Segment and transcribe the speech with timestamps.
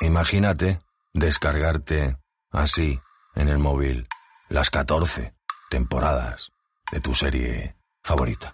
[0.00, 0.80] Imagínate
[1.12, 2.16] descargarte
[2.50, 2.98] así
[3.34, 4.08] en el móvil
[4.48, 5.34] las 14
[5.70, 6.50] temporadas
[6.92, 8.52] de tu serie favorita.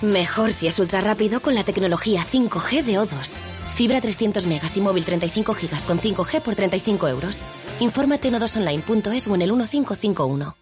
[0.00, 3.38] Mejor si es ultra rápido con la tecnología 5G de O2.
[3.74, 7.44] Fibra 300 megas y móvil 35 gigas con 5G por 35 euros.
[7.78, 10.61] Infórmate en odosonline.es o en el 1551.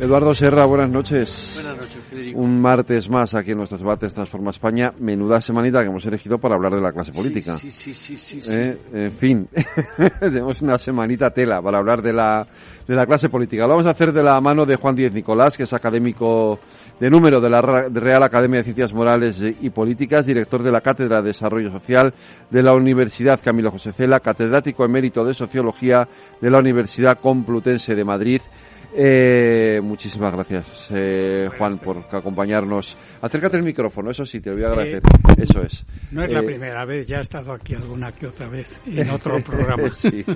[0.00, 1.52] Eduardo Serra, buenas noches.
[1.54, 2.40] Buenas noches, Federico.
[2.40, 4.92] Un martes más aquí en nuestros debates Transforma España.
[4.98, 7.56] Menuda semanita que hemos elegido para hablar de la clase política.
[7.56, 8.40] Sí, sí, sí, sí.
[8.40, 9.48] sí, Eh, en fin,
[10.20, 12.44] tenemos una semanita tela para hablar de la,
[12.88, 13.62] de la clase política.
[13.62, 16.58] Lo vamos a hacer de la mano de Juan Díez Nicolás, que es académico
[16.98, 21.22] de número de la Real Academia de Ciencias Morales y Políticas, director de la Cátedra
[21.22, 22.12] de Desarrollo Social
[22.50, 26.08] de la Universidad Camilo José Cela, catedrático emérito de Sociología
[26.40, 28.40] de la Universidad Complutense de Madrid.
[28.96, 32.96] Eh, muchísimas gracias, eh, Juan, por acompañarnos.
[33.20, 35.02] Acércate el micrófono, eso sí, te lo voy a agradecer.
[35.36, 35.84] Eso es.
[36.12, 39.10] No es la Eh, primera vez, ya he estado aquí alguna que otra vez en
[39.10, 39.90] otro programa.
[39.92, 40.24] Sí.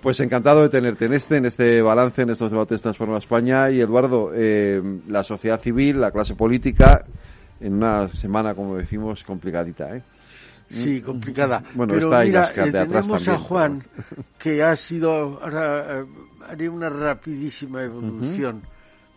[0.00, 3.70] Pues encantado de tenerte en este, en este balance, en estos debates Transforma España.
[3.70, 7.04] Y Eduardo, eh, la sociedad civil, la clase política,
[7.60, 10.02] en una semana, como decimos, complicadita, ¿eh?
[10.68, 11.62] Sí, complicada.
[11.74, 13.84] Bueno, Pero está mira, eh, de atrás tenemos a Juan,
[14.38, 16.06] que ha sido, ahora eh,
[16.48, 18.62] haré una rapidísima evolución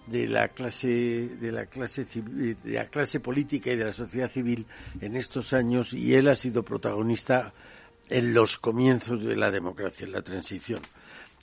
[0.06, 4.66] de la clase, de la clase de la clase política y de la sociedad civil
[5.02, 7.54] en estos años, y él ha sido protagonista
[8.10, 10.82] en los comienzos de la democracia, en la transición.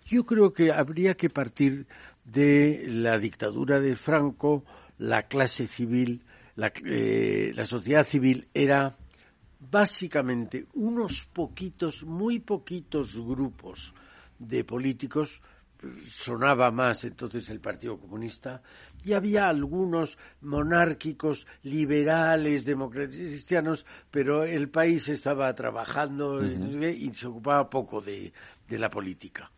[0.05, 1.87] Yo creo que habría que partir
[2.25, 4.65] de la dictadura de Franco,
[4.99, 6.23] la clase civil,
[6.57, 8.97] la, eh, la sociedad civil era
[9.71, 13.95] básicamente unos poquitos, muy poquitos grupos
[14.39, 15.41] de políticos,
[16.09, 18.63] sonaba más entonces el Partido Comunista,
[19.05, 27.71] y había algunos monárquicos, liberales, demócratas cristianos, pero el país estaba trabajando y se ocupaba
[27.71, 28.33] poco de,
[28.67, 29.51] de la política.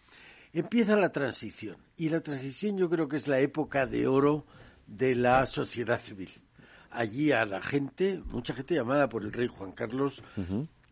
[0.52, 4.46] Empieza la transición, y la transición yo creo que es la época de oro
[4.86, 6.30] de la sociedad civil
[6.90, 10.22] allí a la gente, mucha gente llamada por el rey Juan Carlos,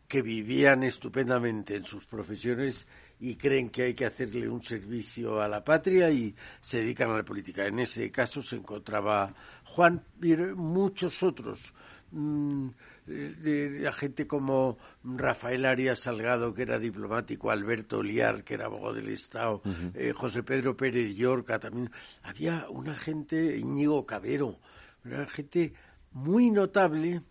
[0.08, 2.86] que vivían estupendamente en sus profesiones
[3.18, 7.16] y creen que hay que hacerle un servicio a la patria y se dedican a
[7.16, 7.66] la política.
[7.66, 9.34] En ese caso se encontraba
[9.64, 11.72] Juan y muchos otros.
[12.12, 12.68] mm,
[13.06, 18.94] de, de gente como Rafael Arias Salgado, que era diplomático, Alberto Liar, que era abogado
[18.94, 19.62] del Estado,
[19.94, 21.90] eh, José Pedro Pérez Llorca también.
[22.22, 24.58] Había una gente, Íñigo Cabero,
[25.04, 25.72] una gente
[26.12, 27.22] muy notable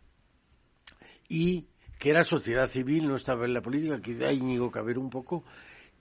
[1.28, 1.66] y
[1.98, 5.44] que era sociedad civil, no estaba en la política, que da Íñigo Cabero un poco,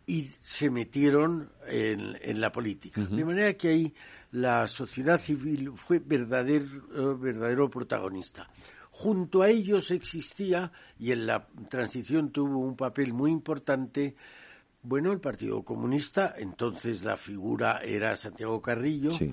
[0.07, 3.01] y se metieron en, en la política.
[3.01, 3.95] De manera que ahí
[4.33, 8.51] la sociedad civil fue verdadero, eh, verdadero protagonista.
[8.91, 14.15] Junto a ellos existía, y en la transición tuvo un papel muy importante,
[14.83, 19.33] bueno, el Partido Comunista, entonces la figura era Santiago Carrillo, Sí.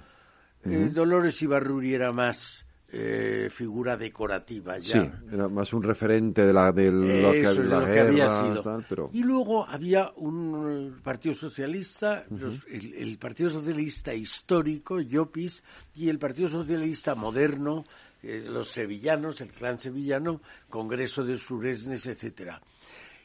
[0.63, 5.21] eh, Dolores Ibarruri era más eh, figura decorativa Sí, ya.
[5.31, 8.09] era más un referente de, la, de lo que, Eso es la lo que guerra,
[8.09, 8.61] había sido.
[8.61, 9.09] tal, pero...
[9.13, 15.63] Y luego había un Partido Socialista, los- el, el Partido Socialista histórico, Llopis,
[15.95, 17.85] y el Partido Socialista moderno,
[18.23, 22.61] eh, los sevillanos, el clan sevillano, Congreso de Suresnes, etcétera.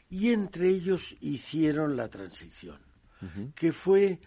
[0.09, 2.77] Y entre ellos hicieron la transición,
[3.53, 4.19] que fue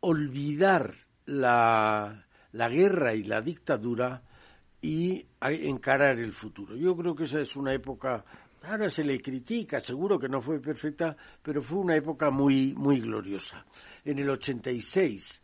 [0.00, 0.94] olvidar
[1.26, 4.22] la, la guerra y la dictadura
[4.82, 6.74] y a- encarar el futuro.
[6.76, 8.24] Yo creo que esa es una época,
[8.62, 13.00] ahora se le critica, seguro que no fue perfecta, pero fue una época muy, muy
[13.00, 13.64] gloriosa.
[14.04, 15.42] En el 86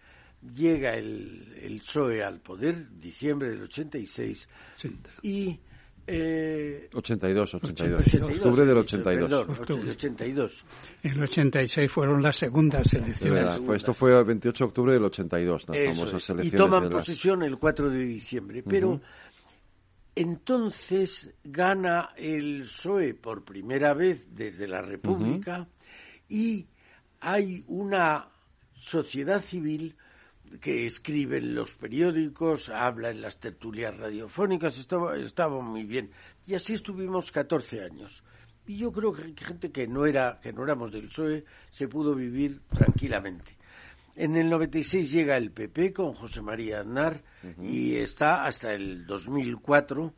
[0.54, 4.48] llega el, el PSOE al poder, diciembre del 86,
[5.22, 5.58] y...
[6.08, 8.00] Eh, 82, 82.
[8.00, 9.28] 82, Octubre del he 82.
[9.28, 9.90] dicho, perdón, Octubre.
[9.90, 10.64] 82.
[11.02, 13.34] En el 86 fueron las segundas elecciones.
[13.34, 13.66] verdad, segunda.
[13.66, 16.44] pues esto fue el 28 de octubre del 82, las Eso famosas es.
[16.46, 18.62] Y toman posesión el 4 de diciembre.
[18.62, 19.00] Pero
[20.16, 25.68] entonces gana el PSOE por primera vez desde la República
[26.26, 26.66] y
[27.20, 28.28] hay una
[28.72, 29.94] sociedad civil
[30.60, 36.10] que escribe en los periódicos, habla en las tertulias radiofónicas, estaba, estaba muy bien.
[36.46, 38.22] Y así estuvimos 14 años.
[38.66, 42.14] Y yo creo que gente que no era que no éramos del PSOE se pudo
[42.14, 43.56] vivir tranquilamente.
[44.16, 47.22] En el 96 llega el PP con José María Aznar
[47.62, 50.14] y está hasta el 2004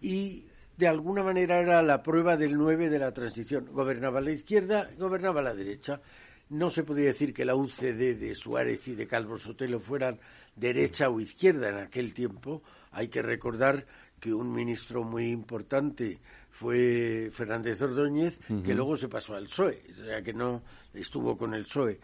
[0.00, 0.46] y
[0.76, 3.68] de alguna manera era la prueba del 9 de la transición.
[3.70, 6.00] Gobernaba la izquierda, gobernaba la derecha.
[6.48, 10.18] No se podía decir que la UCD de Suárez y de Calvo Sotelo fueran
[10.56, 12.64] derecha o izquierda en aquel tiempo.
[12.90, 13.86] Hay que recordar
[14.18, 16.18] que un ministro muy importante
[16.50, 20.62] fue Fernández Ordóñez, que luego se pasó al PSOE, o sea que no
[20.92, 22.00] estuvo con el PSOE.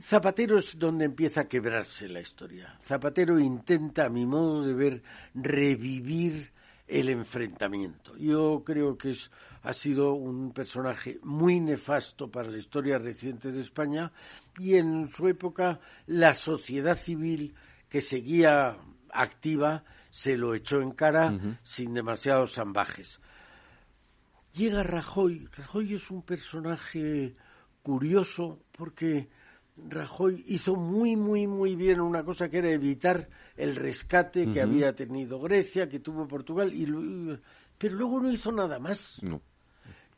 [0.00, 2.76] Zapatero es donde empieza a quebrarse la historia.
[2.82, 5.02] Zapatero intenta, a mi modo de ver,
[5.34, 6.52] revivir
[6.86, 8.16] el enfrentamiento.
[8.16, 9.30] Yo creo que es,
[9.62, 14.12] ha sido un personaje muy nefasto para la historia reciente de España
[14.58, 17.54] y en su época la sociedad civil
[17.88, 18.76] que seguía
[19.12, 23.20] activa se lo echó en cara sin demasiados ambajes.
[24.52, 25.48] Llega Rajoy.
[25.56, 27.34] Rajoy es un personaje
[27.82, 29.28] curioso porque
[29.76, 34.94] Rajoy hizo muy, muy, muy bien una cosa que era evitar el rescate que había
[34.94, 36.86] tenido Grecia, que tuvo Portugal, y
[37.76, 39.20] pero luego no hizo nada más.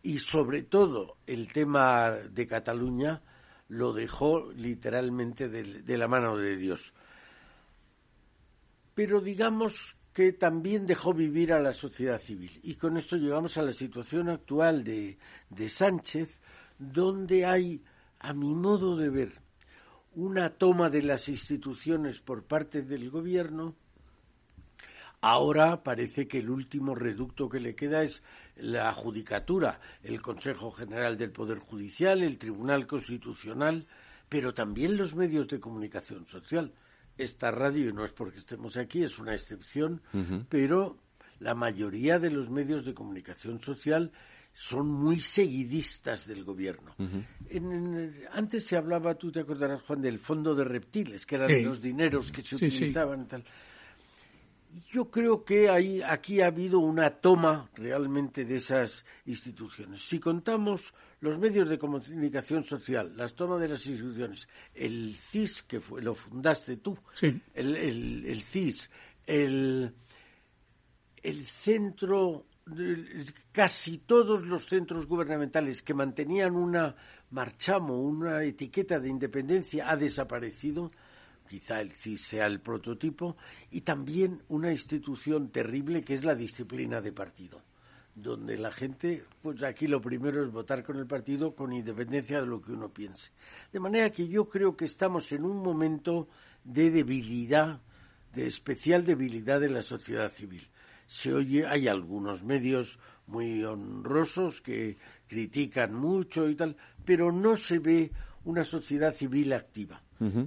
[0.03, 3.23] Y sobre todo el tema de Cataluña
[3.69, 6.93] lo dejó literalmente de la mano de Dios.
[8.94, 12.50] Pero digamos que también dejó vivir a la sociedad civil.
[12.62, 15.19] Y con esto llegamos a la situación actual de,
[15.50, 16.41] de Sánchez,
[16.79, 17.82] donde hay,
[18.20, 19.45] a mi modo de ver,
[20.16, 23.74] una toma de las instituciones por parte del gobierno.
[25.20, 28.22] Ahora parece que el último reducto que le queda es
[28.56, 33.86] la judicatura, el Consejo General del Poder Judicial, el Tribunal Constitucional,
[34.30, 36.72] pero también los medios de comunicación social
[37.18, 40.02] esta radio, y no es porque estemos aquí, es una excepción,
[40.48, 40.98] pero
[41.40, 44.12] la mayoría de los medios de comunicación social
[44.56, 46.94] son muy seguidistas del gobierno.
[48.32, 52.32] antes se hablaba, tú te acordarás, Juan, del fondo de reptiles, que eran los dineros
[52.32, 53.44] que se utilizaban y tal.
[54.88, 60.00] Yo creo que hay, aquí ha habido una toma realmente de esas instituciones.
[60.00, 65.81] Si contamos los medios de comunicación social, las tomas de las instituciones, el CIS, que
[65.81, 68.91] fue, lo fundaste tú, el, el, CIS,
[69.26, 69.93] el,
[71.23, 72.47] el centro,
[73.52, 76.94] casi todos los centros gubernamentales que mantenían una
[77.30, 80.90] marchamo, una etiqueta de independencia, ha desaparecido
[81.46, 83.36] quizá el CIS sea el prototipo,
[83.70, 87.62] y también una institución terrible que es la disciplina de partido,
[88.14, 92.46] donde la gente, pues aquí lo primero es votar con el partido con independencia de
[92.46, 93.30] lo que uno piense.
[93.72, 96.28] De manera que yo creo que estamos en un momento
[96.64, 97.80] de debilidad,
[98.34, 100.68] de especial debilidad de la sociedad civil.
[101.06, 107.79] Se oye, hay algunos medios muy honrosos que critican mucho y tal, pero no se
[107.79, 108.12] ve
[108.44, 110.03] una sociedad civil activa.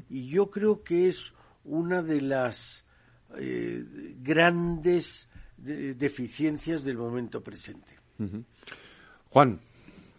[0.10, 1.32] Y yo creo que es
[1.64, 2.84] una de las
[3.38, 3.84] eh,
[4.20, 8.00] grandes deficiencias del momento presente.
[9.30, 9.60] Juan,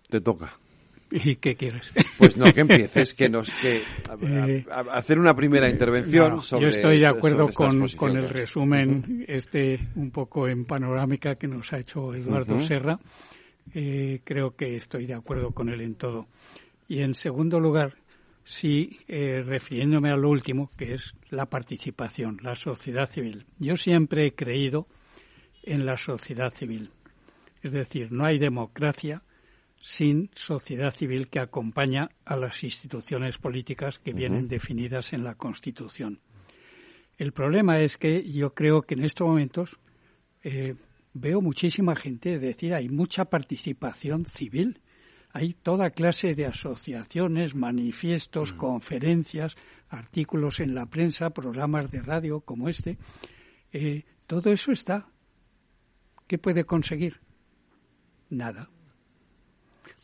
[0.09, 0.60] te toca.
[1.25, 1.91] ¿Y qué quieres?
[2.19, 3.83] Pues no, que empieces, que nos que
[4.23, 6.63] eh, hacer una primera intervención sobre.
[6.63, 11.73] Yo estoy de acuerdo con, con, el resumen este un poco en panorámica que nos
[11.73, 12.99] ha hecho Eduardo Serra.
[13.75, 16.29] Eh, creo que estoy de acuerdo con él en todo.
[16.87, 17.97] Y en segundo lugar,
[18.45, 23.47] sí, eh, refiriéndome a lo último, que es la participación, la sociedad civil.
[23.59, 24.87] Yo siempre he creído
[25.63, 26.91] en la sociedad civil.
[27.63, 29.23] Es decir, no hay democracia
[29.81, 36.21] sin sociedad civil que acompaña a las instituciones políticas que vienen definidas en la Constitución.
[37.17, 39.79] El problema es que yo creo que en estos momentos
[40.43, 40.75] eh,
[41.13, 44.81] veo muchísima gente, es decir, hay mucha participación civil
[45.33, 49.57] hay toda clase de asociaciones, manifiestos, conferencias,
[49.89, 52.99] artículos en la prensa, programas de radio como este.
[53.73, 55.09] Eh, todo eso está.
[56.27, 57.21] ¿Qué puede conseguir?
[58.29, 58.71] Nada.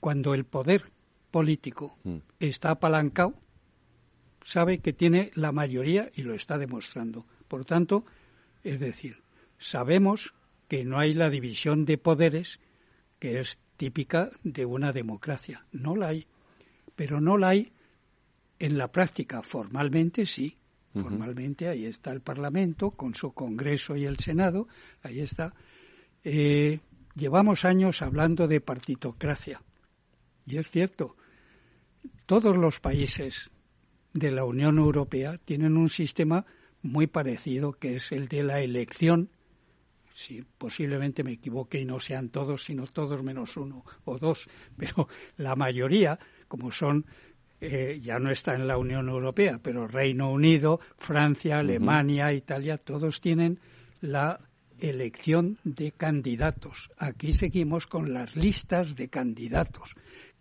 [0.01, 0.93] Cuando el poder
[1.31, 2.17] político mm.
[2.41, 3.35] está apalancado,
[4.45, 7.27] sabe que tiene la mayoría y lo está demostrando.
[7.49, 8.05] Por tanto,
[8.63, 9.23] es decir,
[9.59, 10.35] sabemos
[10.69, 12.61] que no hay la división de poderes
[13.19, 15.67] que es típica de una democracia.
[15.73, 16.27] No la hay.
[16.95, 17.73] Pero no la hay
[18.59, 19.43] en la práctica.
[19.43, 20.57] Formalmente sí.
[20.95, 24.67] Formalmente ahí está el Parlamento con su Congreso y el Senado.
[25.03, 25.53] Ahí está.
[26.25, 26.81] Eh,
[27.15, 29.61] llevamos años hablando de partitocracia.
[30.47, 31.17] Y es cierto.
[32.25, 33.51] Todos los países
[34.13, 36.47] de la Unión Europea tienen un sistema
[36.83, 39.31] muy parecido, que es el de la elección.
[40.15, 45.09] Si posiblemente me equivoque y no sean todos, sino todos menos uno o dos, pero
[45.37, 47.05] la mayoría, como son
[47.61, 53.21] eh, ya no está en la Unión Europea, pero Reino Unido, Francia, Alemania, Italia, todos
[53.21, 53.61] tienen
[54.01, 54.41] la
[54.79, 56.91] elección de candidatos.
[56.99, 59.95] Aquí seguimos con las listas de candidatos,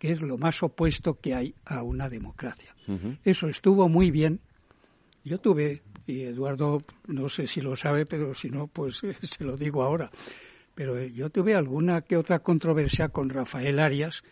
[0.06, 2.76] que es lo más opuesto que hay a una democracia.
[3.24, 4.38] Eso estuvo muy bien.
[5.24, 9.56] Yo tuve, y Eduardo no sé si lo sabe, pero si no, pues se lo
[9.56, 10.12] digo ahora.
[10.76, 14.22] Pero yo tuve alguna que otra controversia con Rafael Arias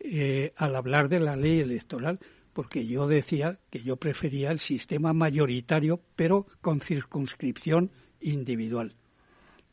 [0.00, 2.18] eh, al hablar de la ley electoral,
[2.52, 8.94] porque yo decía que yo prefería el sistema mayoritario, pero con circunscripción individual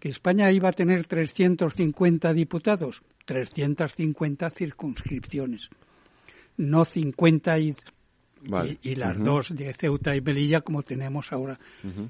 [0.01, 5.69] que España iba a tener 350 diputados, 350 circunscripciones,
[6.57, 7.75] no 50 y,
[8.81, 11.57] y, las dos de Ceuta y Melilla como tenemos ahora.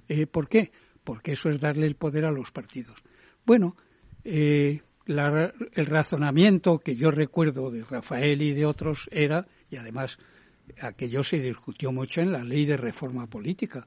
[0.10, 0.72] Eh, ¿Por qué?
[1.04, 3.04] Porque eso es darle el poder a los partidos.
[3.46, 3.76] Bueno,
[4.24, 10.18] eh, el razonamiento que yo recuerdo de Rafael y de otros era, y además
[10.82, 13.86] aquello se discutió mucho en la ley de reforma política,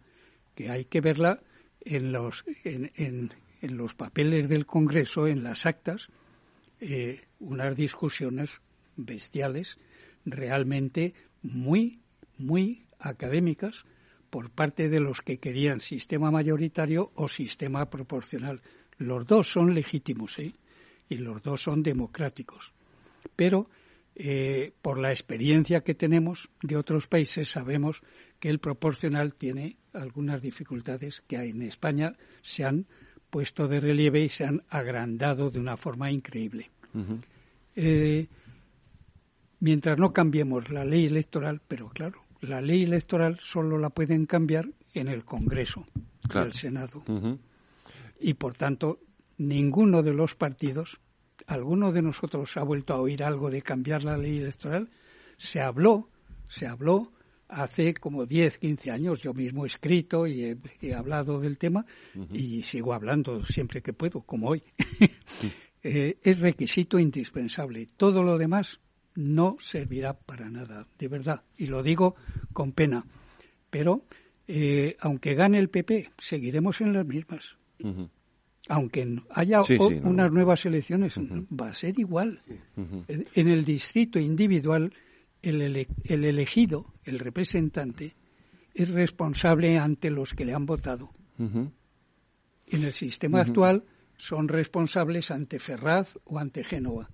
[0.55, 1.41] que hay que verla
[1.81, 6.11] en, los, en, en los papeles del Congreso, en las actas,
[6.87, 8.61] eh, unas discusiones
[8.95, 9.79] bestiales,
[10.27, 12.01] realmente muy,
[12.37, 13.87] muy académicas
[14.29, 18.61] por parte de los que querían sistema mayoritario o sistema proporcional.
[18.99, 20.55] Los dos son legítimos, ¿eh?
[21.09, 22.75] Y los dos son democráticos.
[23.35, 23.71] Pero
[24.15, 28.03] eh, por la experiencia que tenemos de otros países sabemos
[28.39, 32.87] que el proporcional tiene algunas dificultades que en España se han
[33.31, 36.71] puesto de relieve y se han agrandado de una forma increíble.
[37.77, 38.27] Eh,
[39.61, 44.69] mientras no cambiemos la ley electoral, pero claro, la ley electoral solo la pueden cambiar
[44.93, 45.87] en el Congreso
[46.33, 47.03] y el Senado.
[48.21, 49.01] Y por tanto,
[49.39, 51.01] ninguno de los partidos,
[51.47, 54.89] alguno de nosotros ha vuelto a oír algo de cambiar la ley electoral,
[55.37, 56.09] se habló,
[56.49, 57.13] se habló
[57.49, 59.23] hace como 10, 15 años.
[59.23, 61.85] Yo mismo he escrito y he, hablado del tema
[62.33, 64.63] y sigo hablando siempre que puedo, como hoy.
[65.87, 67.87] Eh, es requisito indispensable.
[67.99, 68.81] Todo lo demás
[69.17, 71.43] no servirá para nada, de verdad.
[71.59, 72.17] Y lo digo
[72.55, 73.05] con pena.
[73.69, 74.07] Pero
[74.49, 77.57] eh, aunque gane el PP, seguiremos en las mismas.
[78.69, 79.63] Aunque haya
[80.03, 82.41] unas nuevas elecciones, va a ser igual.
[82.77, 84.91] En el distrito individual
[85.43, 88.15] el, elegido, el representante,
[88.73, 91.11] es responsable ante los que le han votado.
[91.39, 91.73] En
[92.71, 93.85] el sistema actual
[94.25, 97.11] son responsables ante Ferraz o ante Génova.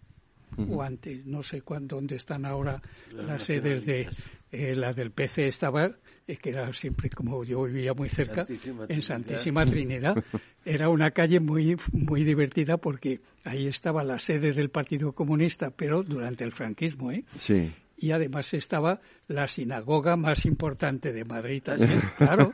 [0.68, 4.08] O ante, no sé cuándo, dónde están ahora las, sedes de
[4.52, 5.90] eh, la del PC estaba,
[6.26, 8.46] eh, que era siempre como yo vivía muy cerca,
[8.88, 10.22] en Santísima Trinidad.
[10.64, 16.02] Era una calle muy, muy divertida porque ahí estaba la sede del Partido Comunista, pero
[16.02, 17.24] durante el franquismo, ¿eh?
[17.36, 21.62] Sí y además estaba la sinagoga más importante de Madrid
[22.16, 22.52] claro.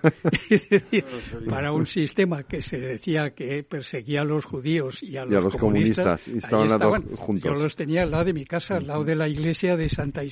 [1.49, 6.29] para un sistema que se decía que perseguía a los judíos y a los, comunistas,
[6.29, 7.45] estaban, juntos.
[7.45, 10.23] Yo los tenía al lado de mi casa, al lado de la iglesia de Santa,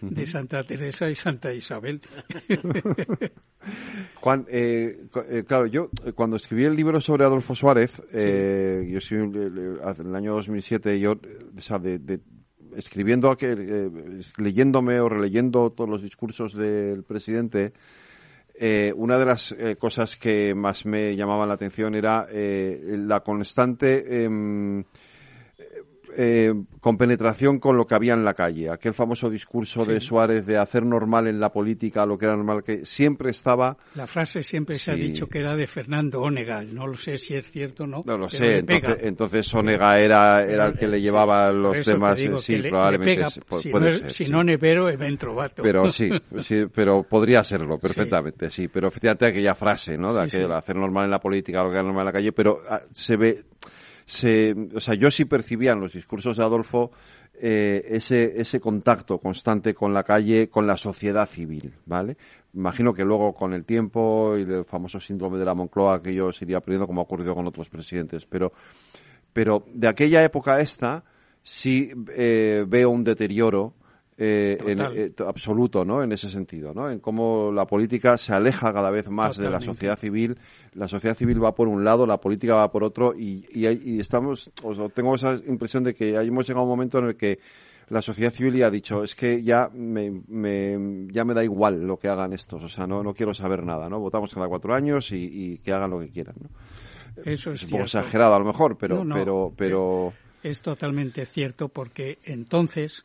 [0.00, 2.00] de Santa Teresa y Santa Isabel.
[4.20, 8.98] Juan, eh, eh, claro, yo eh, cuando escribí el libro sobre Adolfo Suárez, eh, yo
[8.98, 12.20] escribí en el año 2007, yo, o de
[12.76, 13.90] escribiendo, eh,
[14.38, 17.72] leyéndome o releyendo todos los discursos del presidente,
[18.54, 24.24] eh, una de las eh, cosas que más me llamaban la atención era la constante
[24.24, 24.84] em,
[26.16, 28.70] eh, con penetración con lo que había en la calle.
[28.70, 32.62] Aquel famoso discurso de Suárez de hacer normal en la política lo que era normal,
[32.62, 33.76] que siempre estaba.
[33.94, 36.62] La frase siempre se ha dicho que era de Fernando Onega.
[36.62, 38.00] No lo sé si es cierto o no.
[38.04, 38.58] No lo sé.
[38.58, 42.18] Entonces, entonces, Onega era, era el que le llevaba los temas.
[42.40, 43.28] sí, probablemente.
[43.30, 45.62] si, puede no, ser, si no Nevero, Eventrovato.
[45.62, 46.10] Pero sí,
[46.42, 48.68] sí, pero podría serlo perfectamente, sí.
[48.68, 50.14] Pero efectivamente aquella frase, ¿no?
[50.14, 52.60] De aquel, hacer normal en la política lo que era normal en la calle, pero
[52.68, 53.44] ah, se ve
[54.10, 56.90] se, o sea, yo sí percibía en los discursos de Adolfo
[57.32, 62.16] eh, ese, ese contacto constante con la calle, con la sociedad civil, ¿vale?
[62.52, 66.30] Imagino que luego con el tiempo y el famoso síndrome de la Moncloa que yo
[66.32, 68.52] perdiendo como ha ocurrido con otros presidentes, pero,
[69.32, 71.04] pero de aquella época esta
[71.44, 73.74] sí eh, veo un deterioro
[74.22, 76.02] eh, en, eh, absoluto, ¿no?
[76.02, 76.90] En ese sentido, ¿no?
[76.90, 80.36] En cómo la política se aleja cada vez más de la sociedad civil.
[80.74, 84.52] La sociedad civil va por un lado, la política va por otro, y, y, estamos,
[84.62, 87.38] o tengo esa impresión de que hemos llegado a un momento en el que
[87.88, 90.12] la sociedad civil ya ha dicho, es que ya me,
[91.10, 93.88] ya me da igual lo que hagan estos, o sea, no, no quiero saber nada,
[93.88, 94.00] ¿no?
[94.00, 96.50] Votamos cada cuatro años y, que hagan lo que quieran, ¿no?
[97.24, 99.02] Eso es, un poco exagerado a lo mejor, pero...
[99.10, 100.12] pero, pero...
[100.42, 103.04] Es totalmente cierto porque entonces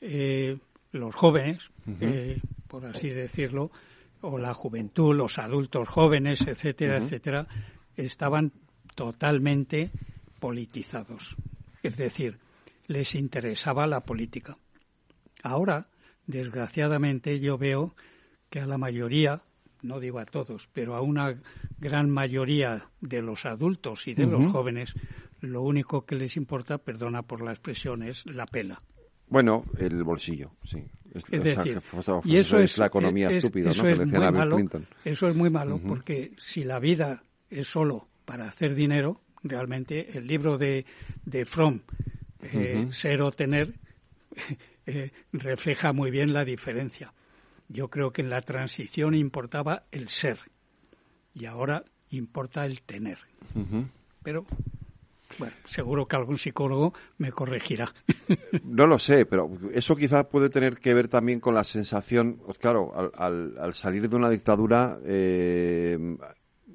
[0.00, 0.58] eh,
[0.92, 3.70] los jóvenes, eh, por así decirlo,
[4.22, 7.46] o la juventud, los adultos jóvenes, etcétera, etcétera,
[7.96, 8.52] estaban
[8.94, 9.90] totalmente
[10.38, 11.36] politizados.
[11.82, 12.38] Es decir,
[12.86, 14.56] les interesaba la política.
[15.42, 15.88] Ahora,
[16.26, 17.94] desgraciadamente, yo veo
[18.50, 19.42] que a la mayoría,
[19.82, 21.40] no digo a todos, pero a una
[21.78, 24.94] gran mayoría de los adultos y de los jóvenes,
[25.40, 28.82] lo único que les importa, perdona por la expresión, es la pela.
[29.30, 30.84] Bueno, el bolsillo, sí.
[31.12, 31.80] Es, decir,
[32.24, 33.88] y eso es la economía estúpida, eso ¿no?
[33.88, 34.58] Es muy malo,
[35.04, 40.28] Eso es muy malo porque si la vida es solo para hacer dinero, realmente el
[40.28, 40.86] libro de,
[41.24, 41.80] de Fromm,
[42.42, 43.74] eh, ser o tener,
[44.86, 47.12] eh, refleja muy bien la diferencia.
[47.68, 50.38] Yo creo que en la transición importaba el ser
[51.34, 53.18] y ahora importa el tener.
[54.22, 54.46] Pero
[55.38, 57.92] bueno, seguro que algún psicólogo me corregirá.
[58.64, 62.58] No lo sé, pero eso quizá puede tener que ver también con la sensación, pues
[62.58, 65.98] claro, al, al, salir de una dictadura, eh,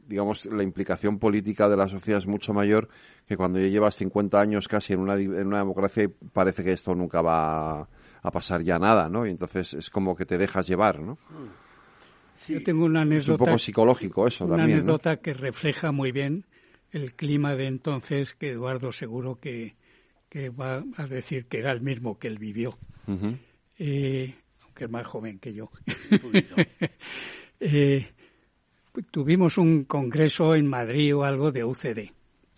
[0.08, 2.90] digamos, la implicación política de la sociedad es mucho mayor
[3.28, 6.74] que cuando ya llevas 50 años casi en una, en una democracia y parece que
[6.74, 7.88] esto nunca va
[8.22, 9.26] a pasar ya nada, ¿no?
[9.26, 11.18] Y entonces es como que te dejas llevar, ¿no?
[12.48, 13.34] Yo tengo una anécdota.
[13.34, 14.80] Es un poco psicológico eso una también.
[14.80, 16.46] Una anécdota que refleja muy bien
[16.96, 19.76] el clima de entonces que Eduardo seguro que,
[20.30, 22.78] que va a decir que era el mismo que él vivió.
[23.78, 24.34] Eh,
[24.64, 25.70] aunque es más joven que yo.
[27.60, 28.08] eh,
[29.12, 32.12] tuvimos un congreso en Madrid o algo de UCD.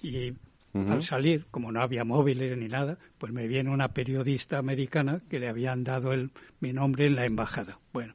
[0.04, 0.34] Y
[0.76, 5.40] al salir, como no había móviles ni nada, pues me viene una periodista americana que
[5.40, 6.30] le habían dado el,
[6.60, 7.80] mi nombre en la embajada.
[7.92, 8.14] Bueno,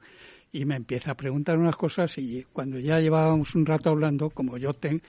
[0.52, 4.56] y me empieza a preguntar unas cosas y cuando ya llevábamos un rato hablando, como
[4.56, 5.02] yo tengo,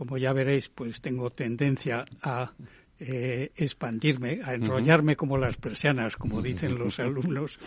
[0.00, 2.54] como ya veréis, pues tengo tendencia a
[2.98, 7.58] eh, expandirme, a enrollarme como las persianas, como dicen los alumnos,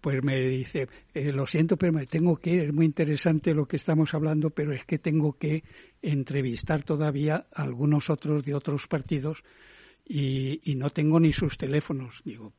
[0.00, 3.68] pues me dice, eh, lo siento, pero me tengo que ir, es muy interesante lo
[3.68, 5.62] que estamos hablando, pero es que tengo que
[6.00, 9.44] entrevistar todavía a algunos otros de otros partidos
[10.06, 12.22] y, no tengo ni sus teléfonos.
[12.24, 12.54] Digo,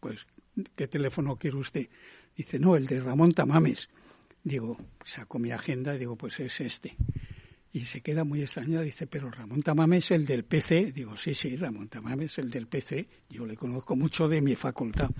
[0.00, 0.26] pues,
[0.74, 1.88] ¿qué teléfono quiere usted?
[2.36, 3.88] Dice, no, el de Ramón Tamames.
[4.42, 6.96] Digo, saco mi agenda y digo, pues es este.
[7.72, 10.92] Y se queda muy extrañado, dice, pero Ramón Tamames es el del PC.
[10.92, 13.08] Digo, sí, sí, Ramón Tamames es el del PC.
[13.30, 15.10] Yo le conozco mucho de mi facultad.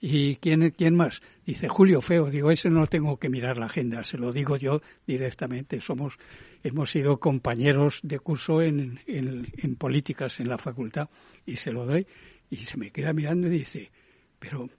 [0.00, 1.20] ¿Y quién, quién más?
[1.44, 2.30] Dice Julio Feo.
[2.30, 5.80] Digo, ese no tengo que mirar la agenda, se lo digo yo directamente.
[5.82, 6.16] Somos,
[6.62, 11.10] hemos sido compañeros de curso en, en, políticas en la facultad
[11.44, 12.06] y se lo doy
[12.48, 13.90] y se me queda mirando y dice,
[14.38, 14.70] pero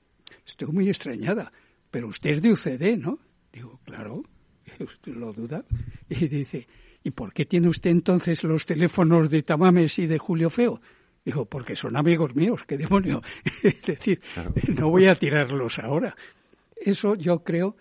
[0.46, 1.52] estoy muy extrañada,
[1.92, 3.20] pero usted es de UCD, ¿no?
[3.54, 4.24] Digo, claro,
[4.80, 5.64] usted lo duda.
[6.10, 6.68] Y dice,
[7.04, 10.82] ¿y por qué tiene usted entonces los teléfonos de Tamames y de Julio Feo?
[11.24, 13.22] Digo, porque son amigos míos, qué demonio.
[13.64, 14.22] es decir,
[14.76, 16.16] no voy a tirarlos ahora.
[16.76, 17.78] Eso yo creo,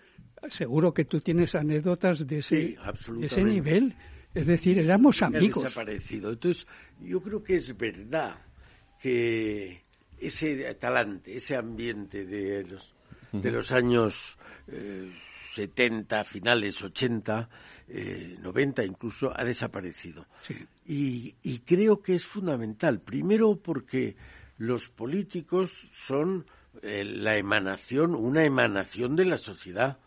[0.49, 2.77] seguro que tú tienes anécdotas de ese,
[3.21, 3.95] ese nivel.
[4.33, 5.63] Es decir, éramos amigos.
[5.63, 6.31] desaparecido.
[6.31, 6.67] Entonces,
[7.01, 8.35] yo creo que es verdad
[9.01, 9.81] que
[10.19, 12.93] ese talante, ese ambiente de los,
[13.31, 15.11] de los años eh,
[15.51, 17.49] 70, finales 80,
[17.87, 20.25] eh, 90 incluso, ha desaparecido.
[20.85, 23.01] Y, creo que es fundamental.
[23.01, 24.15] Primero porque
[24.57, 26.45] los políticos son
[26.81, 29.99] eh, la emanación, una emanación de la sociedad.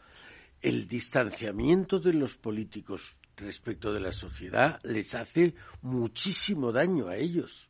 [0.63, 7.69] El distanciamiento de los políticos respecto de la sociedad les hace muchísimo daño a ellos.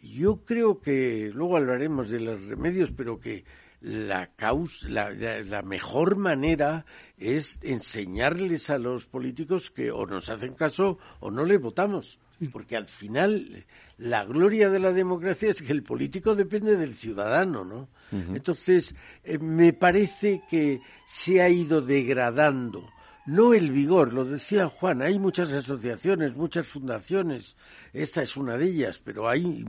[0.00, 3.44] Yo creo que, luego hablaremos de los remedios, pero que
[3.82, 10.98] la, causa, la, mejor manera es enseñarles a los políticos que o nos hacen caso
[11.20, 12.18] o no les votamos.
[12.52, 13.66] Porque al final
[13.98, 17.88] la gloria de la democracia es que el político depende del ciudadano, ¿no?
[18.10, 22.88] Entonces, eh, me parece que se ha ido degradando
[23.24, 27.56] no el vigor, lo decía Juan, hay muchas asociaciones, muchas fundaciones,
[27.92, 29.64] esta es una de ellas, pero hay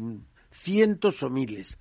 [0.51, 1.77] cientos o miles,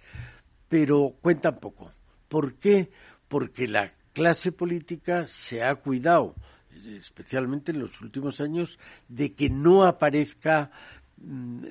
[0.69, 1.91] pero cuentan poco.
[2.33, 2.91] ¿Por qué?
[3.29, 6.35] Porque la clase política se ha cuidado,
[6.99, 10.71] especialmente en los últimos años, de que no aparezca,
[11.19, 11.67] mm,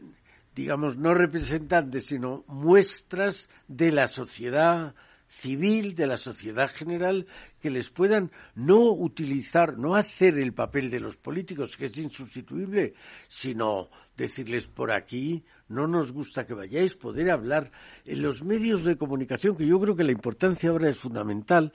[0.54, 4.94] digamos, no representantes, sino muestras de la sociedad
[5.32, 7.26] civil, de la sociedad general,
[7.62, 12.94] que les puedan no utilizar, no hacer el papel de los políticos, que es insustituible,
[13.28, 17.72] sino decirles por aquí, no nos gusta que vayáis, poder hablar
[18.06, 21.72] en los medios de comunicación, que yo creo que la importancia ahora es fundamental,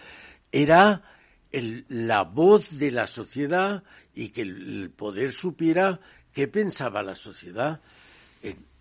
[0.52, 1.02] era
[1.50, 3.82] la voz de la sociedad
[4.14, 6.00] y que el, poder supiera
[6.32, 7.80] qué pensaba la sociedad.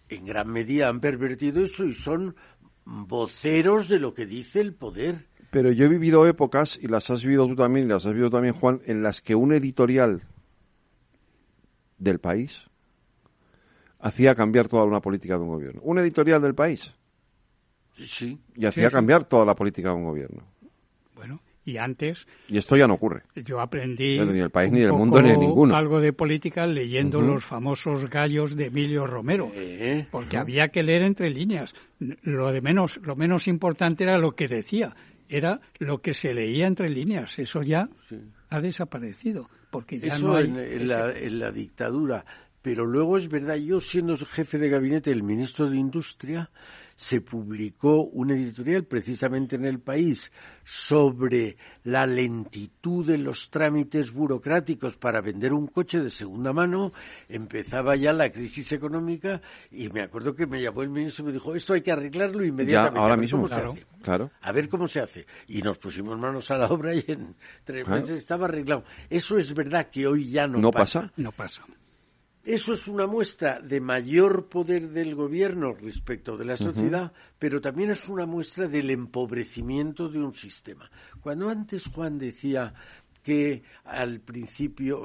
[0.07, 2.35] en gran medida han pervertido eso y son
[2.85, 5.27] voceros de lo que dice el poder.
[5.51, 8.29] Pero yo he vivido épocas, y las has vivido tú también, y las has vivido
[8.29, 10.23] también Juan, en las que un editorial
[11.97, 12.63] del país
[13.99, 15.81] hacía cambiar toda una política de un gobierno.
[15.83, 16.93] Un editorial del país.
[17.93, 18.39] Sí.
[18.55, 20.43] Y hacía cambiar toda la política de un gobierno.
[21.15, 22.27] Bueno, y antes.
[22.47, 23.23] Y esto ya no ocurre.
[23.35, 24.19] Yo aprendí.
[24.19, 25.75] ni el país, ni el mundo, ni ninguno.
[25.75, 29.51] Algo de política leyendo los famosos gallos de Emilio Romero.
[30.11, 31.73] porque había que leer entre líneas.
[31.99, 34.95] Lo de menos, lo menos importante era lo que decía.
[35.27, 37.39] Era lo que se leía entre líneas.
[37.39, 37.89] Eso ya
[38.49, 39.49] ha desaparecido.
[39.71, 40.45] Porque ya Eso no hay.
[40.45, 42.23] En, la, en la dictadura.
[42.61, 46.49] Pero luego es verdad, yo siendo jefe de gabinete, el ministro de Industria,
[46.95, 50.31] se publicó un editorial precisamente en el país
[50.63, 56.93] sobre la lentitud de los trámites burocráticos para vender un coche de segunda mano.
[57.27, 61.33] Empezaba ya la crisis económica y me acuerdo que me llamó el ministro y me
[61.33, 62.97] dijo, esto hay que arreglarlo inmediatamente.
[62.97, 64.31] Ya, ahora mismo, claro, claro.
[64.41, 65.25] A ver cómo se hace.
[65.47, 68.85] Y nos pusimos manos a la obra y en tres meses estaba arreglado.
[69.09, 71.11] Eso es verdad que hoy ya no, ¿No pasa.
[71.17, 71.61] No pasa.
[72.45, 77.89] Eso es una muestra de mayor poder del gobierno respecto de la sociedad, pero también
[77.89, 80.87] es una muestra del empobrecimiento de un sistema.
[81.21, 82.71] Cuando antes Juan decía
[83.23, 85.01] que al principio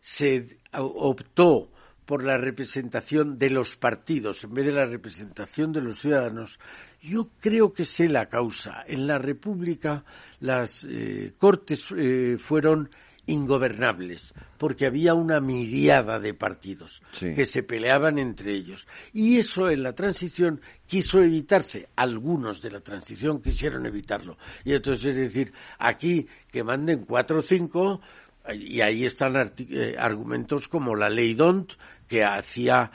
[0.00, 1.72] se optó
[2.06, 6.60] por la representación de los partidos en vez de la representación de los ciudadanos,
[7.02, 8.84] yo creo que sé la causa.
[8.86, 10.04] En la República
[10.38, 12.88] las eh, Cortes eh, fueron
[13.26, 18.86] ingobernables, porque había una miriada de partidos que se peleaban entre ellos.
[19.12, 21.88] Y eso en la transición quiso evitarse.
[21.96, 24.38] Algunos de la transición quisieron evitarlo.
[24.64, 28.00] Y entonces es decir, aquí que manden cuatro o cinco,
[28.54, 31.72] y ahí están eh, argumentos como la ley DONT,
[32.06, 32.92] que hacía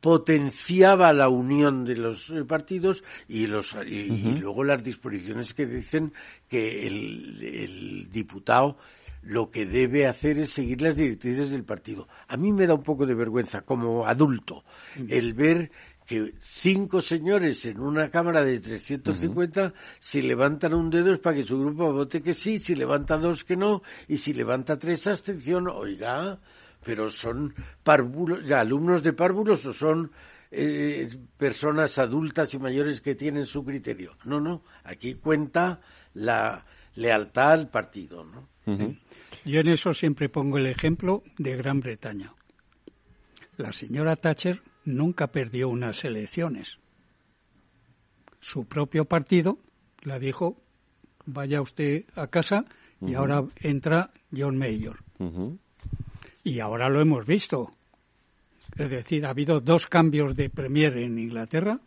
[0.00, 6.12] potenciaba la unión de los eh, partidos y, los, y, luego las disposiciones que dicen
[6.48, 8.78] que el, diputado
[9.22, 12.08] lo que debe hacer es seguir las directrices del partido.
[12.28, 14.64] A mí me da un poco de vergüenza como adulto
[15.08, 15.70] el ver
[16.06, 21.44] que cinco señores en una cámara de 350 si levantan un dedo es para que
[21.44, 25.68] su grupo vote que sí, si levanta dos que no y si levanta tres abstención,
[25.68, 26.40] oiga,
[26.84, 30.10] pero son párvulos, alumnos de párvulos o son
[30.50, 34.16] eh, personas adultas y mayores que tienen su criterio.
[34.24, 35.80] No, no, aquí cuenta
[36.14, 36.64] la
[36.94, 38.48] lealtad al partido, ¿no?
[39.44, 42.34] Yo en eso siempre pongo el ejemplo de Gran Bretaña.
[43.56, 46.78] La señora Thatcher nunca perdió unas elecciones.
[48.38, 49.58] Su propio partido
[50.02, 50.62] la dijo,
[51.26, 52.64] vaya usted a casa
[53.00, 55.02] y ahora entra John Mayor.
[56.50, 57.70] Y ahora lo hemos visto.
[58.76, 61.78] Es decir, ha habido dos cambios de Premier en Inglaterra,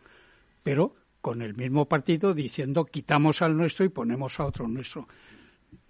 [0.62, 5.06] pero con el mismo partido diciendo quitamos al nuestro y ponemos a otro nuestro.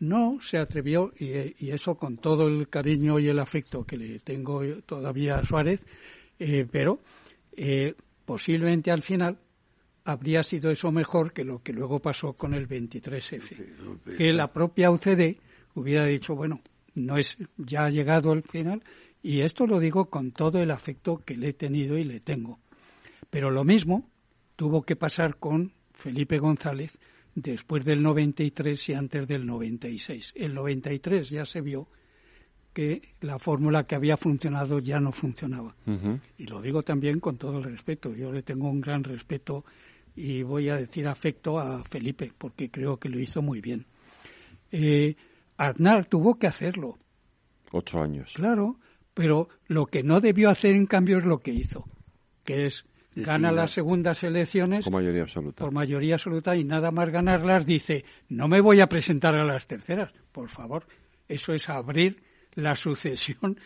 [0.00, 4.64] No se atrevió, y, eso con todo el cariño y el afecto que le tengo
[4.86, 5.86] todavía a Suárez,
[6.40, 6.98] eh, pero
[7.56, 9.38] eh, posiblemente al final
[10.02, 14.16] habría sido eso mejor que lo que luego pasó con el 23F.
[14.18, 15.36] Que la propia UCD
[15.74, 16.60] hubiera dicho, bueno,
[16.94, 18.82] no es ya ha llegado el final
[19.22, 22.58] y esto lo digo con todo el afecto que le he tenido y le tengo.
[23.30, 24.08] Pero lo mismo
[24.56, 26.98] tuvo que pasar con Felipe González
[27.34, 30.32] después del 93 y antes del 96.
[30.36, 31.88] El 93 ya se vio
[32.72, 35.74] que la fórmula que había funcionado ya no funcionaba.
[36.36, 38.14] Y lo digo también con todo el respeto.
[38.14, 39.64] Yo le tengo un gran respeto
[40.16, 43.86] y voy a decir afecto a Felipe, porque creo que lo hizo muy bien.
[44.70, 45.14] Eh,
[45.56, 46.98] Aznar tuvo que hacerlo.
[47.72, 48.32] Ocho años.
[48.34, 48.78] Claro,
[49.14, 51.84] pero lo que no debió hacer en cambio es lo que hizo,
[52.44, 52.84] que es
[53.16, 55.64] gana las segundas elecciones por mayoría absoluta.
[55.64, 59.66] Por mayoría absoluta y nada más ganarlas dice, no me voy a presentar a las
[59.66, 60.12] terceras.
[60.32, 60.86] Por favor,
[61.28, 62.22] eso es abrir
[62.54, 63.58] la sucesión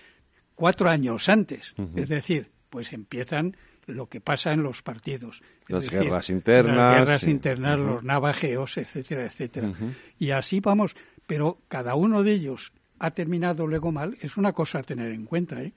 [0.55, 1.75] cuatro años antes.
[1.97, 5.41] Es decir, pues empiezan lo que pasa en los partidos.
[5.67, 6.77] las guerras internas.
[6.77, 9.73] Las guerras internas, los navajeos, etcétera, etcétera.
[10.19, 10.95] Y así vamos,
[11.29, 15.27] pero cada uno de ellos ha terminado luego mal, es una cosa a tener en
[15.27, 15.63] cuenta.
[15.63, 15.75] ¿eh?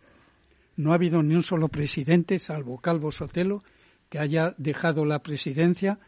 [0.78, 3.62] No ha habido ni un solo presidente, salvo Calvo Sotelo,
[4.10, 6.00] que haya dejado la presidencia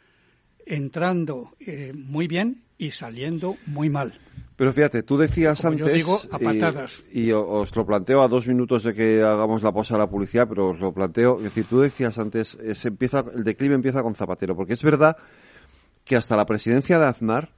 [0.65, 4.17] entrando eh, muy bien y saliendo muy mal.
[4.55, 5.87] Pero fíjate, tú decías antes.
[5.87, 7.03] Yo digo, a patadas.
[7.11, 10.47] Y, os lo planteo a dos minutos de que hagamos la pausa a la publicidad,
[10.47, 11.37] pero os lo planteo.
[11.37, 15.17] Es decir, tú decías antes, empieza, el declive empieza con Zapatero, porque es verdad
[16.05, 17.49] que hasta la presidencia de Aznar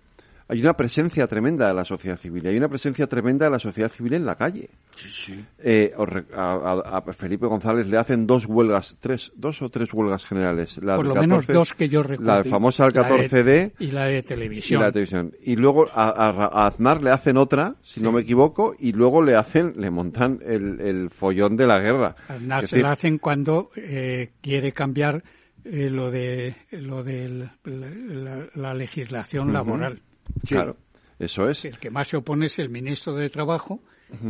[0.47, 3.91] hay una presencia tremenda de la sociedad civil, hay una presencia tremenda de la sociedad
[3.91, 4.69] civil en la calle.
[4.95, 5.45] Sí, sí.
[5.57, 5.91] Eh,
[6.35, 10.79] a, Felipe González le hacen dos huelgas, tres, dos o tres huelgas generales.
[10.83, 12.31] La Por lo menos dos que yo recuerdo.
[12.31, 13.73] La famosa al 14D.
[13.79, 14.79] y la de televisión.
[14.79, 15.33] Y la de televisión.
[15.41, 19.73] Y luego a, Aznar le hacen otra, si no me equivoco, y luego le hacen,
[19.77, 22.15] le montan el, follón de la guerra.
[22.27, 25.23] Aznar se la hacen cuando eh, quiere cambiar
[25.63, 30.01] eh, lo de lo de la, legislación laboral.
[30.47, 30.77] Claro,
[31.19, 31.65] eso es.
[31.65, 33.81] El que más se opone es el ministro de Trabajo.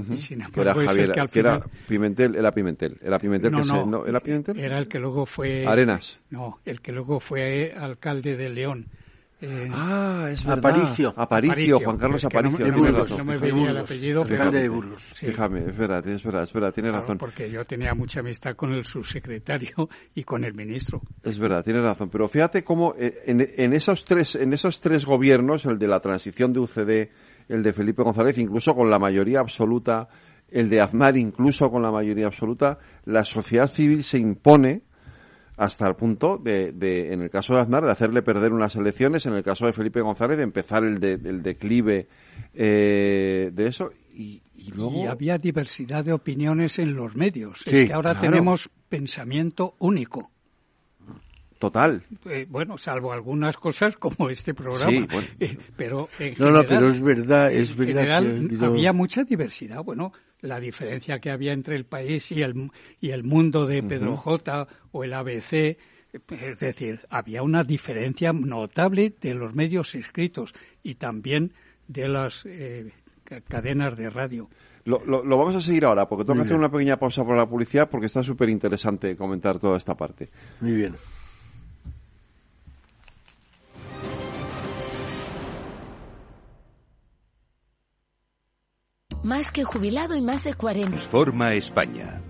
[0.10, 1.55] Y sin embargo, era el que al final...
[1.58, 4.58] era Pimentel, era Pimentel, era Pimentel no, que no, se, no, era Pimentel.
[4.58, 6.17] Era el que luego fue Arenas.
[6.29, 8.88] No, el que luego fue alcalde de León.
[9.47, 10.71] Eh, ah, es verdad.
[10.71, 11.13] Aparicio.
[11.15, 12.67] Aparicio, Juan Carlos Aparicio.
[12.71, 14.23] No, no, me veía el apellido.
[14.23, 15.03] Alcalde de Burgos.
[15.15, 15.27] Sí.
[15.27, 17.19] Fíjame, es verdad, es verdad, es verdad, tiene razón.
[17.19, 21.01] Porque yo tenía mucha amistad con el subsecretario y con el ministro.
[21.21, 22.10] Es verdad, tiene razón.
[22.10, 25.99] Pero fíjate cómo eh, en, en, esos tres, en esos tres gobiernos, el de la
[25.99, 27.10] transición de UCD,
[27.49, 30.08] el de Felipe González, incluso con la mayoría absoluta,
[30.49, 34.81] el de Aznar, incluso con la mayoría absoluta, la sociedad civil se impone
[35.58, 39.26] hasta el punto de, de, en el caso de Aznar, de hacerle perder unas elecciones,
[39.26, 42.08] en el caso de Felipe González, de empezar el, de, el declive
[42.54, 43.91] eh, de eso.
[44.13, 45.04] Y, y, luego...
[45.04, 47.65] y había diversidad de opiniones en los medios.
[47.65, 50.32] es que ahora tenemos pensamiento único.
[51.60, 52.04] Total.
[52.26, 54.91] Eh, bueno, salvo algunas cosas como este programa.
[54.91, 55.28] Sí, bueno.
[55.39, 58.22] Eh, pero en no, general, no, pero es verdad, es verdad.
[58.22, 59.82] General, había mucha diversidad.
[59.84, 60.12] Bueno,
[60.45, 64.67] la diferencia que había entre el país y el, y el mundo de Pedro J
[64.91, 65.77] o el ABC.
[66.29, 71.51] Es decir, había una diferencia notable de los medios escritos y también
[71.88, 72.91] de las eh,
[73.47, 74.49] cadenas de radio.
[74.86, 77.47] Lo, lo, vamos a seguir ahora, porque tengo que hacer una pequeña pausa por la
[77.47, 80.29] publicidad, porque está súper interesante comentar toda esta parte.
[80.62, 80.95] Muy bien.
[89.25, 90.99] Más que jubilado y más de 40.
[91.09, 92.21] Forma España.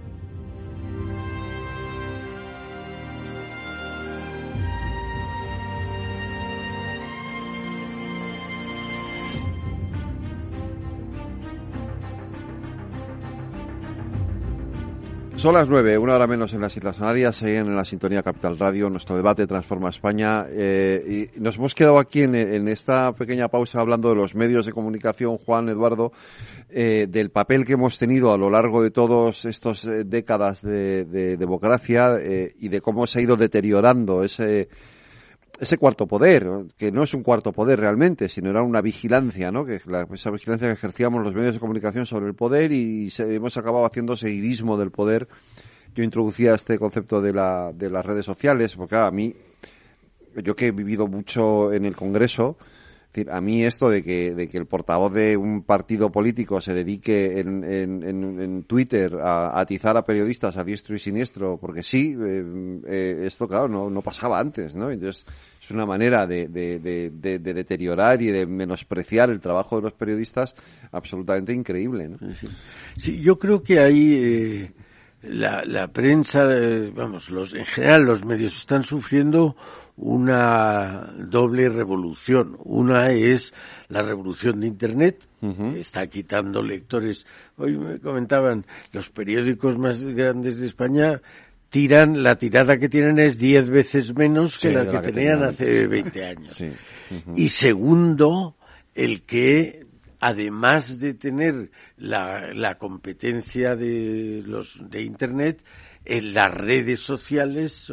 [15.46, 18.58] Son las nueve, una hora menos en las Islas Canarias, siguen en la sintonía Capital
[18.58, 20.48] Radio, nuestro debate Transforma España.
[20.50, 24.72] Eh, y nos hemos quedado aquí en, esta pequeña pausa hablando de los medios de
[24.72, 26.12] comunicación, Juan, Eduardo,
[26.72, 31.06] eh, del papel que hemos tenido a lo largo de todas estas eh, décadas de,
[31.06, 32.16] de democracia
[32.58, 34.68] y de cómo se ha ido deteriorando ese
[35.60, 39.66] ese cuarto poder, que no es un cuarto poder realmente, sino era una vigilancia, ¿no?
[39.66, 39.82] Que
[40.14, 44.18] esa vigilancia que ejercíamos los medios de comunicación sobre el poder y hemos acabado haciendo
[44.18, 45.28] seguidismo del poder.
[45.94, 49.34] Yo introducía este concepto de, la, de las redes sociales, porque a mí,
[50.44, 52.58] yo que he vivido mucho en el Congreso,
[53.30, 57.40] a mí esto de que, de que el portavoz de un partido político se dedique
[57.40, 62.82] en, en, en, Twitter a, atizar a periodistas a diestro y siniestro, porque sí, eh,
[62.88, 64.92] eh, esto claro, no, no pasaba antes, ¿no?
[64.92, 65.26] Entonces
[65.62, 69.94] es una manera de, de, de, de, deteriorar y de menospreciar el trabajo de los
[69.94, 70.56] periodistas
[70.92, 72.18] absolutamente increíble, ¿no?
[72.98, 74.14] Sí, yo creo que ahí...
[74.14, 74.72] Eh,
[75.28, 76.46] la, la prensa,
[76.94, 79.56] vamos, los, en general los medios están sufriendo
[79.98, 82.58] una doble revolución.
[82.64, 83.54] Una es
[83.88, 85.28] la revolución de Internet,
[85.76, 87.26] está quitando lectores.
[87.58, 91.22] Hoy me comentaban, los periódicos más grandes de España
[91.70, 96.26] tiran, la tirada que tienen es diez veces menos que la, que, tenían hace 20
[96.26, 96.64] años.
[97.36, 98.58] Y segundo,
[98.94, 99.86] el que
[100.20, 105.62] además de tener la, la competencia de los de Internet,
[106.06, 107.92] en las redes sociales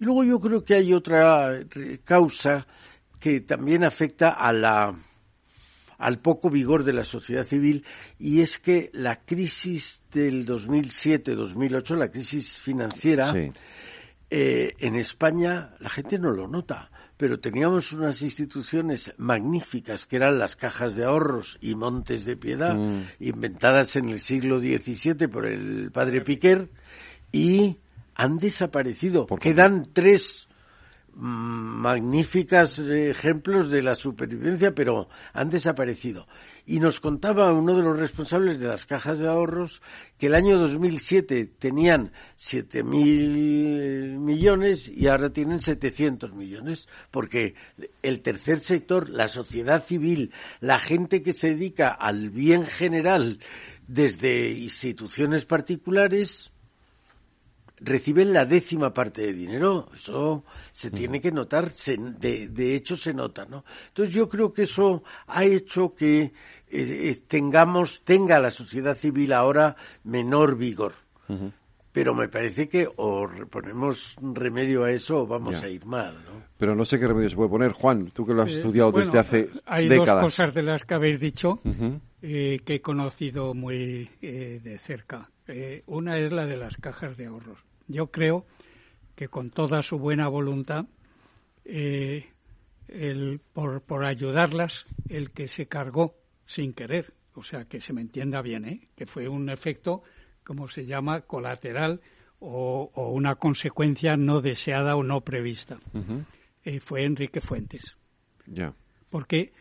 [0.00, 1.60] y luego yo creo que hay otra
[2.04, 2.66] causa
[3.20, 4.94] que también afecta a la,
[5.98, 7.84] al poco vigor de la sociedad civil
[8.18, 13.34] y es que la crisis del 2007-2008, la crisis financiera,
[14.30, 20.38] eh, en España la gente no lo nota, pero teníamos unas instituciones magníficas que eran
[20.38, 23.06] las cajas de ahorros y montes de piedad, mm.
[23.18, 26.70] inventadas en el siglo XVII por el padre Piquer,
[27.32, 27.78] y
[28.18, 29.26] han desaparecido.
[29.26, 30.48] Quedan tres
[31.14, 36.26] magníficos ejemplos de la supervivencia, pero han desaparecido.
[36.66, 39.82] Y nos contaba uno de los responsables de las cajas de ahorros
[40.18, 47.54] que el año 2007 tenían 7.000 millones y ahora tienen 700 millones, porque
[48.02, 53.38] el tercer sector, la sociedad civil, la gente que se dedica al bien general
[53.86, 56.52] desde instituciones particulares,
[57.80, 59.88] reciben la décima parte de dinero.
[59.94, 63.64] Eso se tiene que notar, de, de, hecho se nota, ¿no?
[63.88, 66.32] Entonces yo creo que eso ha hecho que eh,
[66.70, 70.94] eh, tengamos, tenga la sociedad civil ahora menor vigor.
[71.92, 76.42] Pero me parece que o ponemos remedio a eso o vamos a ir mal, ¿no?
[76.56, 77.72] Pero no sé qué remedio se puede poner.
[77.72, 80.08] Juan, tú que lo has eh, estudiado desde hace hay décadas.
[80.08, 81.60] Hay dos cosas de las que habéis dicho
[82.20, 85.30] que he conocido muy de cerca.
[85.86, 88.46] una es la de las cajas de ahorros yo creo
[89.14, 90.86] que con toda su buena voluntad,
[91.64, 92.26] eh,
[92.86, 98.00] el, por, por ayudarlas, el que se cargó sin querer, o sea, que se me
[98.00, 98.88] entienda bien, ¿eh?
[98.96, 100.02] que fue un efecto,
[100.44, 102.00] como se llama, colateral
[102.40, 105.78] o, una consecuencia no deseada o no prevista.
[106.64, 107.96] Eh, fue Enrique Fuentes.
[108.46, 108.74] Ya.
[109.10, 109.52] Porque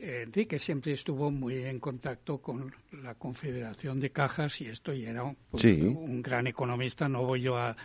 [0.00, 5.24] Enrique siempre estuvo muy en contacto con la Confederación de Cajas y esto y era
[5.24, 7.08] un, gran economista.
[7.08, 7.76] No voy yo a,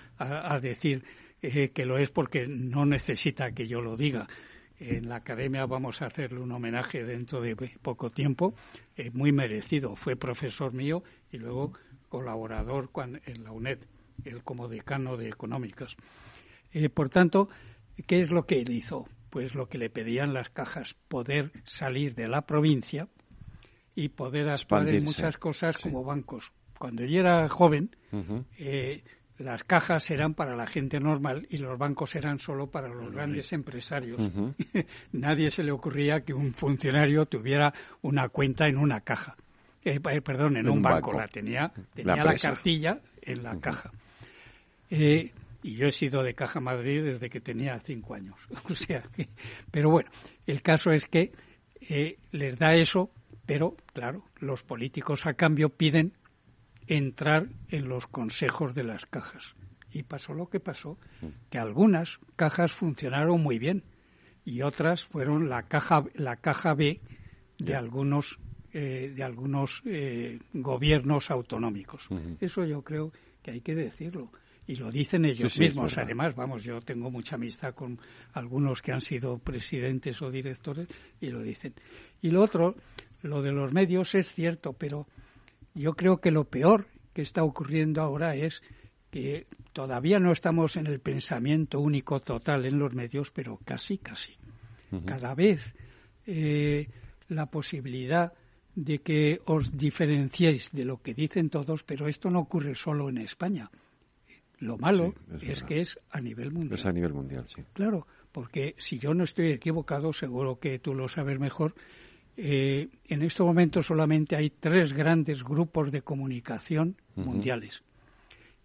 [0.62, 1.04] decir
[1.41, 4.28] eh, que lo es porque no necesita que yo lo diga.
[4.80, 8.54] En la academia vamos a hacerle un homenaje dentro de poco tiempo,
[8.97, 9.95] eh, muy merecido.
[9.95, 11.73] Fue profesor mío y luego
[12.10, 12.89] colaborador
[13.26, 13.80] en la UNED,
[14.26, 15.95] él como decano de económicas.
[16.71, 17.49] Eh, por tanto,
[18.06, 19.08] ¿qué es lo que él hizo?
[19.34, 23.08] Pues lo que le pedían las cajas, poder salir de la provincia
[23.96, 26.52] y poder actuar en muchas cosas como bancos.
[26.78, 27.96] Cuando yo era joven,
[28.60, 29.04] eh,
[29.39, 33.52] las cajas eran para la gente normal y los bancos eran solo para los grandes
[33.54, 34.22] empresarios.
[35.13, 39.36] Nadie se le ocurría que un funcionario tuviera una cuenta en una caja.
[39.84, 41.12] Eh, eh, perdón, en, un, banco.
[41.12, 43.89] La tenía, tenía la, cartilla en la caja.
[45.63, 48.36] Y yo he sido de Caja Madrid desde que tenía cinco años.
[48.69, 49.04] O sea,
[49.71, 50.12] pero bueno,
[50.45, 51.32] el caso es que
[51.89, 53.10] eh, les da eso,
[53.45, 56.13] pero claro, los políticos a cambio piden
[56.88, 59.56] entrar en los consejos de las cajas.
[59.91, 60.97] Y pasó lo que pasó,
[61.49, 63.84] que algunas cajas funcionaron muy bien
[64.43, 66.99] y otras fueron la caja, la caja B
[67.60, 68.39] de algunos,
[68.73, 72.10] eh, de algunos eh, gobiernos autonómicos.
[72.39, 73.12] Eso yo creo
[73.43, 74.32] que hay que decirlo
[74.65, 75.97] y lo dicen ellos mismos.
[75.97, 77.99] Además, vamos, yo tengo mucha amistad con
[78.34, 80.88] algunos que han sido presidentes o directores
[81.19, 81.73] y lo dicen.
[82.21, 82.76] Y lo otro,
[83.21, 85.08] lo de los medios es cierto, pero
[85.73, 88.62] yo creo que lo peor que está ocurriendo ahora es
[89.12, 94.34] que todavía no estamos en el pensamiento único total en los medios, pero casi, casi.
[95.06, 95.73] Cada vez
[96.28, 96.88] eh,
[97.30, 98.32] la posibilidad
[98.76, 103.17] de que os diferenciéis de lo que dicen todos, pero esto no ocurre solo en
[103.17, 103.69] España.
[104.63, 106.80] Lo malo es, que es a nivel mundial.
[106.80, 107.62] Es a nivel mundial, sí.
[107.73, 111.76] Claro, porque si yo no estoy equivocado, seguro que tú lo sabes mejor,
[112.38, 117.84] eh, en este momento solamente hay tres grandes grupos de comunicación mundiales.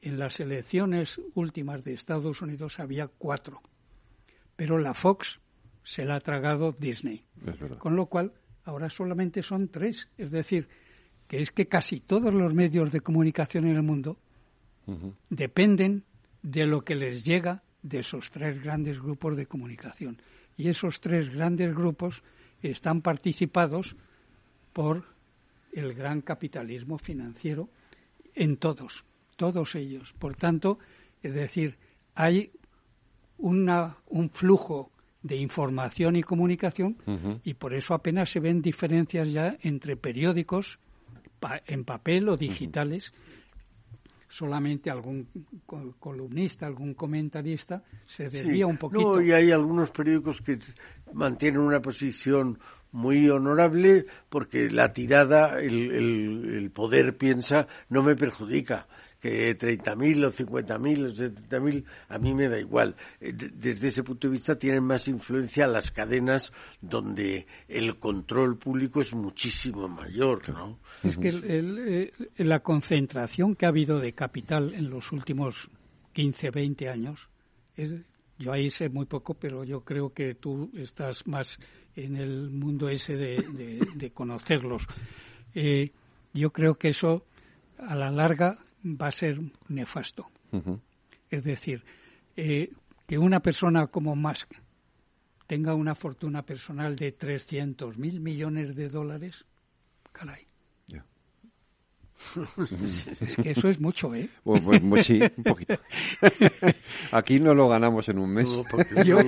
[0.01, 3.61] En las elecciones últimas de Estados Unidos había cuatro,
[4.55, 5.41] pero la Fox
[5.83, 7.25] se la ha tragado Disney.
[7.79, 8.33] Con lo cual,
[8.63, 10.09] ahora solamente son tres.
[10.17, 10.69] Es decir,
[11.27, 14.19] que es que casi todos los medios de comunicación en el mundo
[15.29, 16.05] dependen
[16.43, 20.21] de lo que les llega de esos tres grandes grupos de comunicación.
[20.57, 22.23] Y esos tres grandes grupos
[22.63, 23.97] están participados
[24.73, 25.05] por
[25.73, 27.69] el gran capitalismo financiero
[28.35, 29.05] en todos,
[29.37, 30.15] todos ellos.
[30.19, 30.79] Por tanto,
[31.23, 31.77] es decir,
[32.15, 32.51] hay
[33.39, 34.91] una, un flujo
[35.23, 36.97] de información y comunicación
[37.45, 40.79] y por eso apenas se ven diferencias ya entre periódicos
[41.67, 43.13] en papel o digitales
[44.29, 45.27] solamente algún
[45.99, 49.15] columnista, algún comentarista se desvía un poquito.
[49.15, 50.59] No, y hay algunos periódicos que
[51.13, 52.59] mantienen una posición
[52.93, 58.87] muy honorable porque la tirada, el, el poder piensa, no me perjudica
[59.21, 62.95] que 30.000 o 50.000 o 70.000, a mí me da igual.
[63.21, 69.01] Eh, desde ese punto de vista tienen más influencia las cadenas donde el control público
[69.01, 70.79] es muchísimo mayor, ¿no?
[71.03, 75.69] Es que eh, la concentración que ha habido de capital en los últimos
[76.13, 77.29] 15, 20 años,
[77.77, 77.95] es,
[78.39, 81.59] yo ahí sé muy poco, pero yo creo que tú estás más
[81.97, 84.87] en el mundo ese de, conocerlos.
[85.55, 85.91] Eh,
[86.33, 87.25] yo creo que eso
[87.79, 90.31] a la larga va a ser nefasto.
[91.31, 91.85] Es decir,
[92.37, 92.73] eh,
[93.07, 94.53] que una persona como Musk
[95.47, 99.45] tenga una fortuna personal de 300 mil millones de dólares,
[100.13, 100.49] caray.
[103.21, 104.29] es que eso es mucho, ¿eh?
[104.43, 105.79] Pues, pues, sí, un poquito.
[107.13, 108.49] Aquí no lo ganamos en un mes.
[109.05, 109.19] Yo,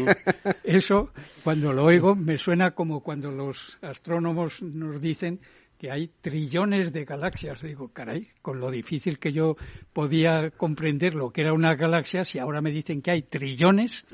[0.64, 1.10] eso,
[1.44, 5.40] cuando lo oigo, me suena como cuando los astrónomos nos dicen
[5.80, 7.62] que hay trillones de galaxias.
[7.62, 9.56] Digo, caray, con lo difícil que yo
[9.94, 14.04] podía comprender lo que era una galaxia, si ahora me dicen que hay trillones,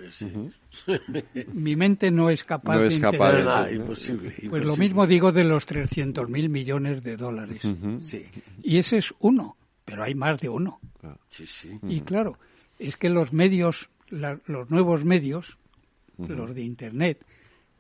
[1.53, 3.75] mi mente no es capaz de entender.
[3.75, 7.63] imposible, Pues lo mismo digo de los 300 mil millones de dólares.
[8.01, 8.25] sí.
[8.63, 10.79] Y ese es uno, pero hay más de uno.
[11.31, 11.77] Sí, sí.
[11.89, 12.39] Y claro,
[12.79, 15.59] es que los medios, los nuevos medios,
[16.17, 17.27] los de Internet,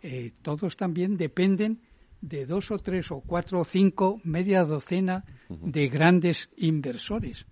[0.02, 1.78] eh, todos también dependen
[2.20, 7.46] de dos o tres o cuatro o cinco, media docena de grandes inversores.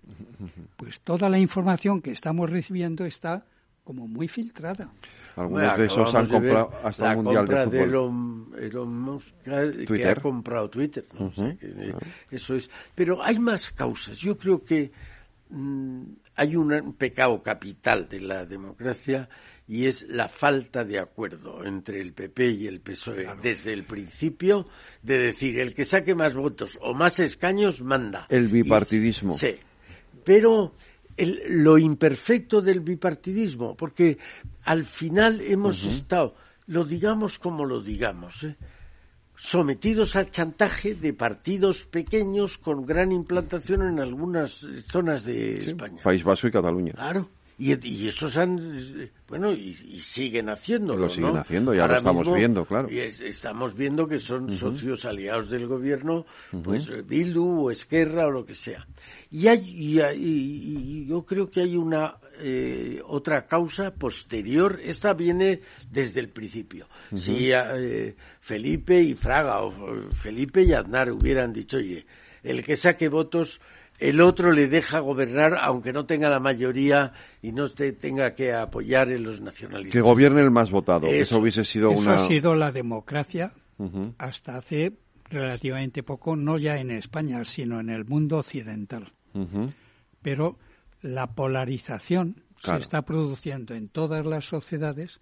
[0.75, 3.45] Pues toda la información que estamos recibiendo está
[3.83, 4.89] como muy filtrada.
[5.35, 8.51] Algunos de esos han comprado hasta el Mundial de Fútbol.
[8.51, 9.35] De Elon, Musk,
[9.87, 11.05] que ha comprado Twitter.
[12.31, 12.69] Eso es.
[12.93, 14.17] Pero hay más causas.
[14.17, 14.91] Yo creo que
[15.49, 16.03] mm,
[16.35, 19.27] hay un pecado capital de la democracia
[19.67, 24.67] y es la falta de acuerdo entre el PP y el PSOE desde el principio
[25.01, 28.27] de decir el que saque más votos o más escaños manda.
[28.29, 29.37] El bipartidismo.
[29.37, 29.55] sí,
[30.23, 30.73] pero
[31.47, 34.17] lo imperfecto del bipartidismo, porque
[34.63, 36.35] al final hemos estado,
[36.67, 38.57] lo digamos como lo digamos, ¿eh?
[39.35, 46.01] sometidos al chantaje de partidos pequeños con gran implantación en algunas zonas de España.
[46.03, 46.93] País Vasco y Cataluña.
[46.93, 47.29] Claro.
[47.57, 51.03] Y, y esos han, bueno, y, siguen haciéndolo.
[51.03, 52.89] Lo siguen haciendo, ya lo estamos viendo, claro.
[52.91, 56.25] Y estamos viendo que son socios aliados del gobierno,
[56.63, 58.85] pues Bildu o Esquerra o lo que sea.
[59.31, 66.19] Y, hay, y, yo creo que hay una eh, otra causa posterior, esta viene desde
[66.19, 66.87] el principio.
[67.15, 72.05] Si eh, Felipe y Fraga o Felipe y Aznar hubieran dicho, oye,
[72.43, 73.59] el que saque votos
[73.99, 79.11] el otro le deja gobernar aunque no tenga la mayoría y no tenga que apoyar
[79.11, 79.93] en los nacionalistas.
[79.93, 81.07] Que gobierne el más votado.
[81.07, 83.53] Eso, hubiese sido eso ha sido la democracia
[84.17, 84.93] hasta hace
[85.29, 89.11] relativamente poco, no ya en España, sino en el mundo occidental.
[90.21, 90.57] Pero
[91.01, 95.19] la polarización se está produciendo en todas las sociedades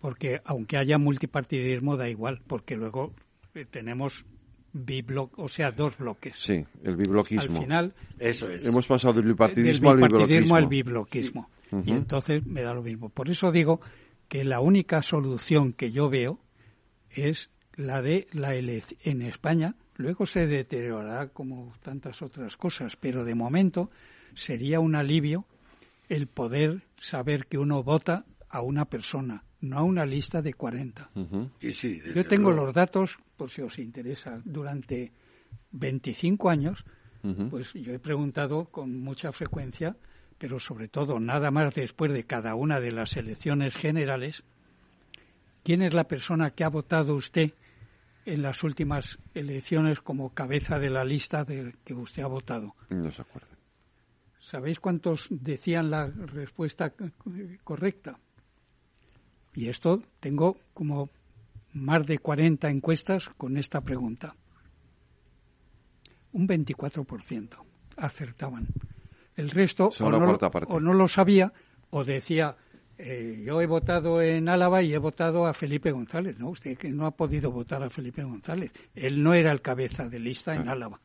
[0.00, 3.14] porque aunque haya multipartidismo da igual, porque luego
[3.54, 3.64] eh,
[4.84, 6.36] tenemos o sea, dos bloques.
[6.36, 7.58] Sí, el bibloquismo.
[7.58, 8.66] Al final, eso es.
[8.66, 11.50] Hemos pasado del bipartidismo, al bibloquismo.
[11.84, 13.10] Y entonces me da lo mismo.
[13.10, 13.80] Por eso digo
[14.28, 16.40] que la única solución que yo veo
[17.10, 19.74] es la de la elección en España.
[19.96, 23.90] Luego se deteriorará como tantas otras cosas, pero de momento
[24.34, 25.44] sería un alivio
[26.08, 31.10] el poder saber que uno vota a una persona, no a una lista de 40.
[32.14, 35.12] Yo tengo los datos, por si os interesa, durante
[35.72, 36.84] 25 años,
[37.50, 39.96] pues yo he preguntado con mucha frecuencia,
[40.38, 44.44] pero sobre todo nada más después de cada una de las elecciones generales,
[45.64, 47.52] ¿quién es la persona que ha votado usted
[48.24, 52.74] en las últimas elecciones como cabeza de la lista de que usted ha votado?
[52.90, 53.48] No se acuerda.
[54.38, 56.94] ¿Sabéis cuántos decían la respuesta
[57.64, 58.18] correcta?
[59.58, 61.10] Y esto tengo como
[61.72, 64.36] más de 40 encuestas con esta pregunta.
[66.32, 67.56] Un 24%
[67.96, 68.68] acertaban.
[69.34, 71.52] El resto o no, lo sabía
[71.90, 72.54] o decía,
[72.98, 76.38] eh, yo he votado en Álava y he votado a Felipe González.
[76.38, 78.70] No, usted que no ha podido votar a Felipe González.
[78.94, 81.00] Él no era el cabeza de lista en Álava.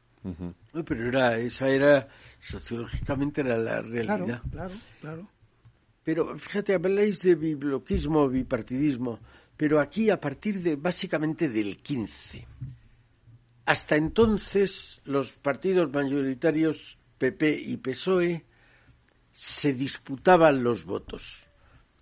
[0.86, 2.08] pero era, esa era,
[2.40, 4.26] sociológicamente era la realidad.
[4.26, 5.33] Claro, claro, claro.
[6.04, 9.20] Pero fíjate, habláis de bibloquismo, bipartidismo,
[9.56, 12.46] pero aquí a partir de básicamente del 15.
[13.66, 18.44] Hasta entonces los partidos mayoritarios PP y PSOE
[19.32, 21.48] se disputaban los votos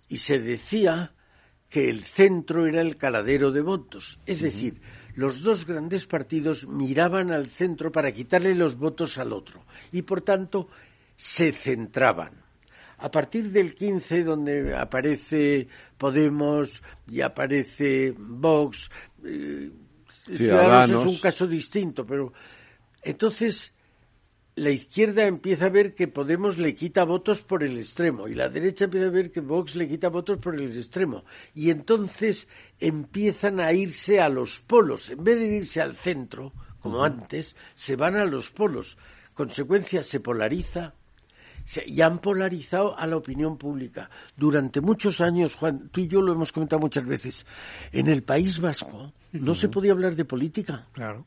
[0.08, 1.14] y se decía
[1.68, 4.18] que el centro era el caladero de votos.
[4.26, 4.82] Es decir,
[5.14, 10.22] los dos grandes partidos miraban al centro para quitarle los votos al otro y por
[10.22, 10.68] tanto
[11.14, 12.42] se centraban
[13.02, 15.66] a partir del 15, donde aparece
[15.98, 18.88] Podemos y aparece Vox,
[19.24, 19.70] eh,
[20.28, 22.32] es un caso distinto, pero
[23.02, 23.74] entonces
[24.54, 28.48] la izquierda empieza a ver que Podemos le quita votos por el extremo y la
[28.48, 31.24] derecha empieza a ver que Vox le quita votos por el extremo.
[31.54, 32.46] Y entonces
[32.78, 35.10] empiezan a irse a los polos.
[35.10, 38.96] En vez de irse al centro como antes se van a los polos.
[39.34, 40.94] Consecuencia se polariza
[41.86, 44.10] y han polarizado a la opinión pública.
[44.36, 47.46] Durante muchos años, Juan, tú y yo lo hemos comentado muchas veces,
[47.92, 50.86] en el País Vasco no se podía hablar de política.
[50.92, 51.26] Claro.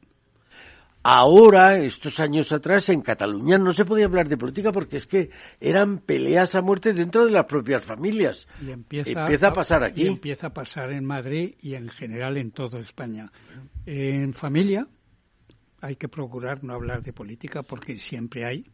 [1.08, 5.30] Ahora, estos años atrás, en Cataluña no se podía hablar de política porque es que
[5.60, 8.48] eran peleas a muerte dentro de las propias familias.
[8.60, 10.02] Y empieza, a pasar aquí.
[10.02, 13.32] Y empieza a pasar en Madrid y en general en toda España.
[13.86, 14.88] En familia
[15.80, 18.66] hay que procurar no hablar de política porque siempre hay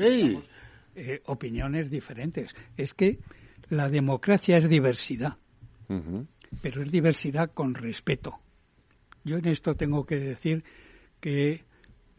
[0.00, 2.54] eh, opiniones diferentes.
[2.76, 3.18] Es que
[3.68, 5.36] la democracia es diversidad,
[6.62, 8.40] pero es diversidad con respeto.
[9.24, 10.64] Yo en esto tengo que decir
[11.20, 11.64] que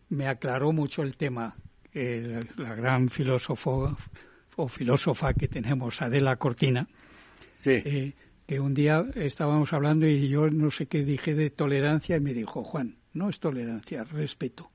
[0.10, 1.56] me aclaró mucho el tema
[1.94, 3.98] eh, la gran filósofo
[4.56, 6.88] o filósofa que tenemos, Adela Cortina,
[7.66, 8.14] eh,
[8.46, 12.34] que un día estábamos hablando y yo no sé qué dije de tolerancia y me
[12.34, 14.72] dijo, Juan, no es tolerancia, respeto.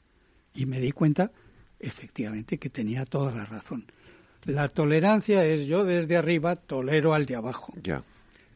[0.55, 1.33] Y me di cuenta,
[1.79, 3.85] efectivamente, que tenía toda la razón.
[4.45, 7.73] La tolerancia es yo desde arriba tolero al de abajo.
[7.83, 8.05] Ya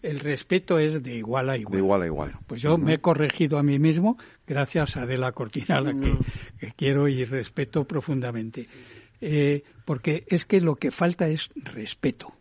[0.02, 1.72] el respeto es de igual a igual.
[1.72, 2.38] De igual a igual.
[2.46, 4.16] pues yo me he corregido a mí mismo
[4.46, 5.92] gracias a De la Cortina, a la
[6.58, 8.66] que, quiero y respeto profundamente.
[9.20, 12.32] Eh, porque es que lo que falta es respeto.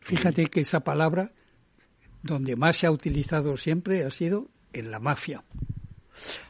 [0.00, 1.32] Fíjate que esa palabra,
[2.22, 5.44] donde más se ha utilizado siempre, ha sido en la mafia.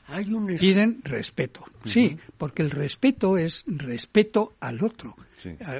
[0.08, 1.64] Hay un Piden respeto.
[1.84, 5.16] Sí, porque el respeto es respeto al otro.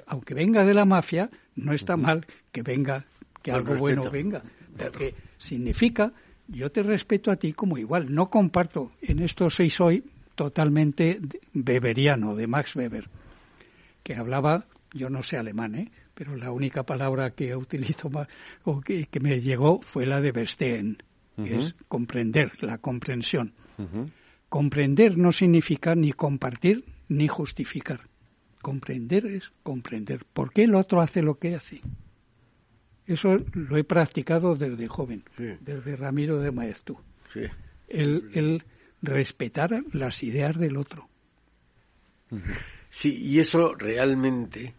[0.06, 3.04] Aunque venga de la mafia, no está mal que venga
[3.42, 4.42] que algo bueno venga,
[4.76, 6.12] porque significa
[6.48, 8.12] yo te respeto a ti como igual.
[8.12, 11.20] No comparto, en esto soy soy totalmente
[11.52, 13.08] beberiano, de Max Weber,
[14.02, 15.90] que hablaba, yo no sé alemán, ¿eh?
[16.14, 18.28] pero la única palabra que utilizo más,
[18.64, 21.02] o que, me llegó fue la de Verstehen,
[21.44, 23.52] que es comprender, la comprensión.
[24.48, 28.00] Comprender no significa ni compartir ni justificar.
[28.60, 30.24] Comprender es comprender.
[30.24, 31.80] ¿Por qué el otro hace lo que hace?
[33.06, 35.24] Eso lo he practicado desde joven,
[35.60, 36.98] desde Ramiro de Maeztu.
[37.88, 38.64] El,
[39.00, 41.08] respetar las ideas del otro.
[42.90, 44.74] Sí, y eso realmente.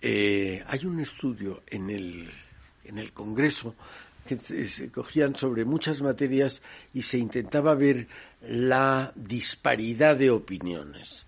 [0.00, 2.28] Eh, hay un estudio en el,
[2.84, 3.74] en el Congreso
[4.24, 6.62] que se cogían sobre muchas materias
[6.92, 8.08] y se intentaba ver
[8.40, 11.26] la disparidad de opiniones.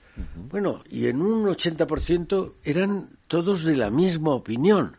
[0.50, 4.96] Bueno, y en un 80% eran todos de la misma opinión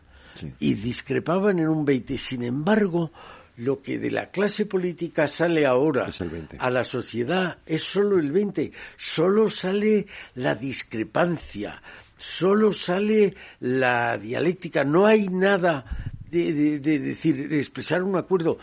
[0.60, 2.16] y discrepaban en un 20.
[2.18, 3.10] Sin embargo,
[3.56, 6.08] lo que de la clase política sale ahora
[6.58, 8.70] a la sociedad es solo el 20.
[8.96, 11.82] Solo sale la discrepancia,
[12.16, 14.84] solo sale la dialéctica.
[14.84, 18.58] No hay nada de, de decir, de expresar un acuerdo.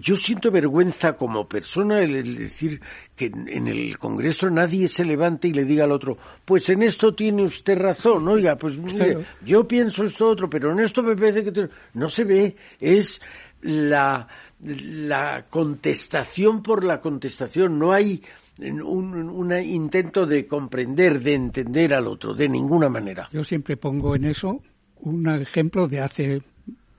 [0.00, 2.80] Yo siento vergüenza como persona el, decir
[3.14, 7.14] que en el Congreso nadie se levante y le diga al otro, pues en esto
[7.14, 11.44] tiene usted razón, oiga, pues mire, yo pienso esto otro, pero en esto me parece
[11.44, 13.20] que no se ve, es
[13.60, 14.26] la,
[14.60, 18.22] la contestación por la contestación, no hay
[18.60, 23.28] un, un, intento de comprender, de entender al otro, de ninguna manera.
[23.32, 24.60] Yo siempre pongo en eso
[25.00, 26.42] un ejemplo de hace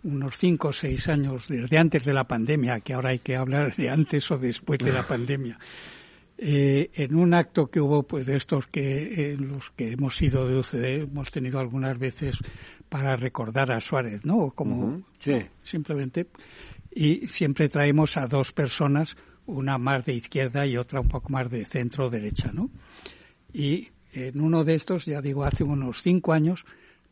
[0.03, 3.75] unos cinco o seis años, desde antes de la pandemia, que ahora hay que hablar
[3.75, 5.59] de antes o después de la pandemia,
[6.37, 10.47] eh, en un acto que hubo pues de estos que en los que hemos ido
[10.47, 12.37] de UCD, hemos tenido algunas veces
[12.87, 14.51] para recordar a Suárez, ¿no?
[14.51, 15.03] Como
[15.63, 16.27] simplemente
[16.91, 21.49] y siempre traemos a dos personas, una más de izquierda y otra un poco más
[21.49, 22.69] de centro derecha, ¿no?
[23.53, 26.65] Y en uno de estos, ya digo, hace unos cinco años,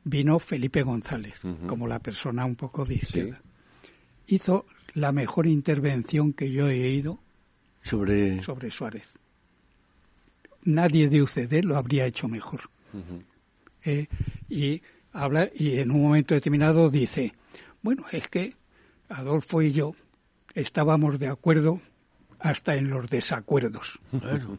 [0.07, 3.41] vino Felipe González, como la persona un poco de izquierda.
[4.27, 7.19] Hizo la mejor intervención que yo he oído
[7.79, 9.19] sobre, sobre Suárez.
[10.63, 12.61] Nadie de UCD lo habría hecho mejor.
[13.83, 14.07] Eh,
[14.49, 14.81] y
[15.13, 17.33] habla y en un momento determinado dice,
[17.81, 18.55] bueno, es que
[19.09, 19.93] Adolfo y yo
[20.53, 21.81] estábamos de acuerdo
[22.39, 23.99] hasta en los desacuerdos.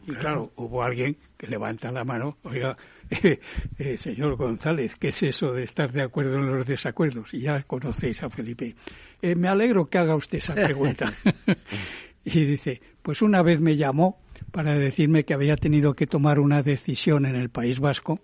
[0.07, 2.77] y claro, hubo alguien que levanta la mano, oiga,
[3.09, 3.39] eh,
[3.77, 7.33] eh, señor González, ¿qué es eso de estar de acuerdo en los desacuerdos?
[7.33, 8.75] Y ya conocéis a Felipe.
[9.21, 11.13] Eh, me alegro que haga usted esa pregunta.
[12.25, 14.21] y dice, pues una vez me llamó
[14.51, 18.19] para decirme que había tenido que tomar una decisión en el País Vasco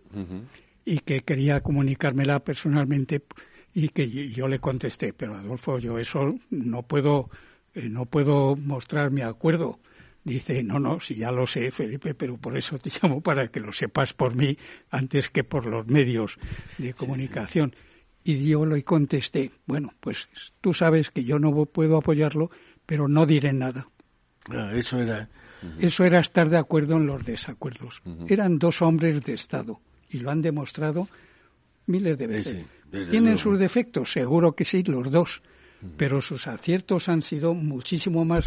[0.86, 3.24] y que quería comunicármela personalmente
[3.74, 7.30] y que yo le contesté, pero Adolfo, yo eso no puedo
[7.76, 9.80] eh, no puedo mostrar mi acuerdo.
[10.24, 13.60] Dice, no, no, si ya lo sé, Felipe, pero por eso te llamo para que
[13.60, 14.58] lo sepas por mí
[14.90, 16.38] antes que por los medios
[16.78, 17.76] de comunicación.
[18.24, 20.28] Y yo le contesté, bueno, pues
[20.62, 22.50] tú sabes que yo no puedo apoyarlo,
[22.86, 23.88] pero no diré nada.
[24.50, 25.30] Ah, eso era.
[25.80, 28.02] Eso era estar de acuerdo en los desacuerdos.
[28.28, 31.08] Eran dos hombres de Estado y lo han demostrado
[31.88, 32.66] miles de veces.
[33.10, 34.12] ¿Tienen sus defectos?
[34.12, 35.42] Seguro que sí, los dos.
[35.98, 38.46] Pero sus aciertos han sido muchísimo más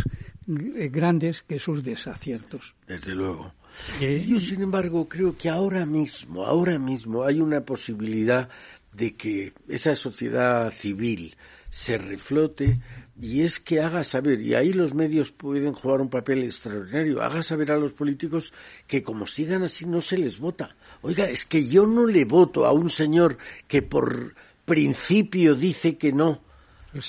[0.48, 2.74] eh, grandes que sus desaciertos.
[2.86, 3.52] Desde luego.
[4.00, 8.48] Yo, sin embargo, creo que ahora mismo, ahora mismo hay una posibilidad
[8.92, 11.36] de que esa sociedad civil
[11.70, 12.80] se reflote
[13.20, 17.42] y es que haga saber, y ahí los medios pueden jugar un papel extraordinario, haga
[17.42, 18.52] saber a los políticos
[18.86, 20.76] que como sigan así no se les vota.
[21.02, 24.34] Oiga, es que yo no le voto a un señor que por
[24.64, 26.40] principio dice que no.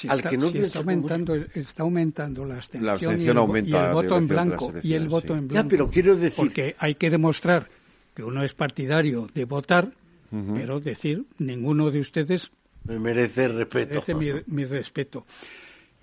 [0.07, 4.93] Al que no está aumentando, está aumentando la abstención, y, el, voto en blanco y
[4.93, 5.69] el voto en blanco.
[5.69, 7.69] pero quiero decir porque hay que demostrar
[8.13, 9.93] que uno es partidario de votar,
[10.29, 12.51] pero decir ninguno de ustedes
[12.83, 13.93] me merece respeto.
[14.15, 15.25] Merece mi, respeto.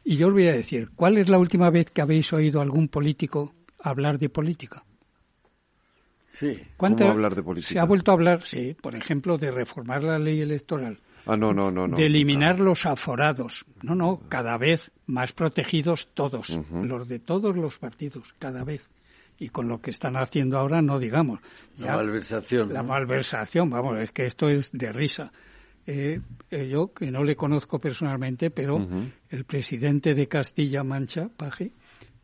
[0.04, 2.62] Y yo os voy a decir, ¿cuál es la última vez que habéis oído a
[2.62, 4.84] algún político hablar de política?
[6.34, 6.60] Sí.
[6.76, 7.72] ¿Cómo hablar de política?
[7.72, 10.98] Se ha vuelto a hablar, sí, por ejemplo, de reformar la ley electoral.
[11.26, 11.88] Ah, no, no, no.
[11.88, 13.66] de eliminar los aforados.
[13.82, 18.88] No, no, cada vez más protegidos todos, los de todos los partidos, cada vez.
[19.38, 21.40] Y con lo que están haciendo ahora, no digamos.
[21.76, 22.72] la malversación.
[22.72, 25.32] La malversación, vamos, es que esto es de risa.
[25.86, 26.20] Eh,
[26.50, 28.86] eh, yo, que no le conozco personalmente, pero
[29.28, 31.72] el presidente de Castilla-Mancha, Paje,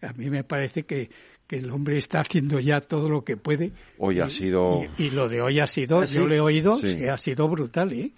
[0.00, 1.10] a mí me parece que,
[1.52, 3.72] que, el hombre está haciendo ya todo lo que puede.
[3.98, 4.82] Hoy ha sido.
[4.98, 7.92] Y, lo de hoy ha sido, ¿Ah, yo le he oído, que ha sido brutal,
[7.92, 8.12] ¿eh?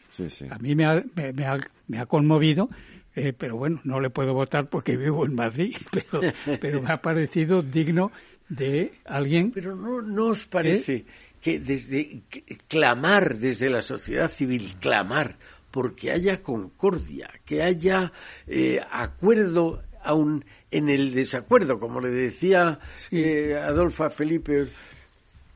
[0.50, 1.58] A mí me ha, me, ha,
[1.88, 2.68] me ha conmovido.
[3.16, 6.20] Eh, pero bueno, no le puedo votar porque vivo en Madrid, pero,
[6.60, 8.10] pero me ha parecido digno
[8.48, 9.52] de alguien.
[9.52, 11.04] Pero no, no os parece
[11.40, 12.22] que desde
[12.66, 15.36] clamar desde la sociedad civil, clamar
[15.70, 18.12] porque haya concordia, que haya
[18.46, 22.78] eh, acuerdo aún en el desacuerdo, como le decía
[23.10, 24.68] eh, Adolfo Felipe,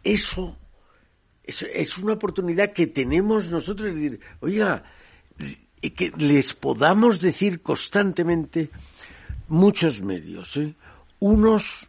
[0.02, 0.56] eso
[1.44, 4.84] es, una oportunidad que tenemos nosotros de decir, oiga,
[5.80, 8.70] que les podamos decir constantemente
[9.48, 10.74] muchos medios, ¿eh?
[11.20, 11.86] unos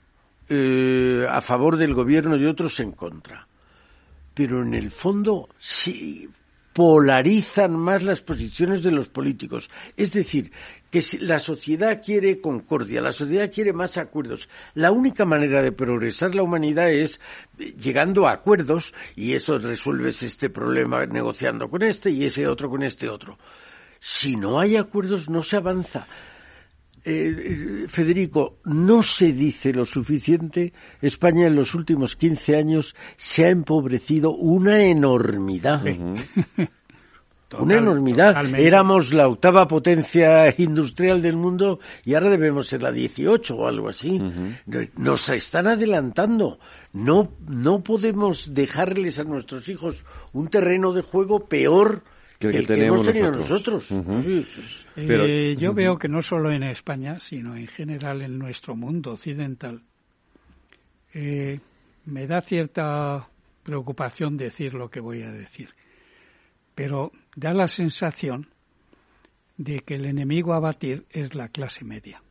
[0.52, 3.48] a favor del gobierno y otros en contra.
[4.34, 6.28] Pero en el fondo sí
[6.80, 9.70] polarizan más las posiciones de los políticos.
[9.98, 10.54] Es decir,
[10.90, 14.48] que si la sociedad quiere concordia, la sociedad quiere más acuerdos.
[14.76, 17.20] La única manera de progresar la humanidad es
[17.58, 22.82] llegando a acuerdos y eso resuelves este problema negociando con este y ese otro con
[22.82, 23.38] este otro.
[24.00, 26.08] Si no hay acuerdos no se avanza.
[27.12, 30.74] Eh, Federico, no se dice lo suficiente.
[31.02, 35.84] España en los últimos 15 años se ha empobrecido una enormidad.
[37.58, 38.46] una enormidad.
[38.56, 43.90] Éramos la octava potencia industrial del mundo y ahora debemos ser la 18 o algo
[43.90, 44.22] así.
[44.96, 46.60] Nos están adelantando.
[46.94, 52.04] No, no podemos dejarles a nuestros hijos un terreno de juego peor
[52.40, 53.90] que el que, tenemos nosotros.
[54.96, 59.84] Eh, yo veo que no solo en España, sino en general en nuestro mundo occidental,
[61.14, 61.60] eh,
[62.06, 63.28] me da cierta
[63.62, 65.70] preocupación decir lo que voy a decir,
[66.74, 68.48] pero da la sensación
[69.58, 72.24] de que el enemigo a batir es la clase media.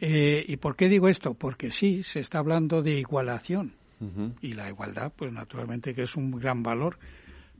[0.00, 1.34] Eh, ¿Y por qué digo esto?
[1.34, 3.74] Porque sí, se está hablando de igualación.
[4.40, 6.98] Y la igualdad, pues naturalmente que es un gran valor,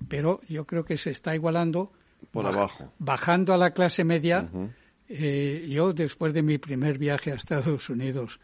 [0.09, 1.93] pero yo creo que se está igualando
[2.31, 4.49] por abajo, bajando a la clase media.
[5.09, 8.41] Eh, yo después de mi primer viaje a Estados Unidos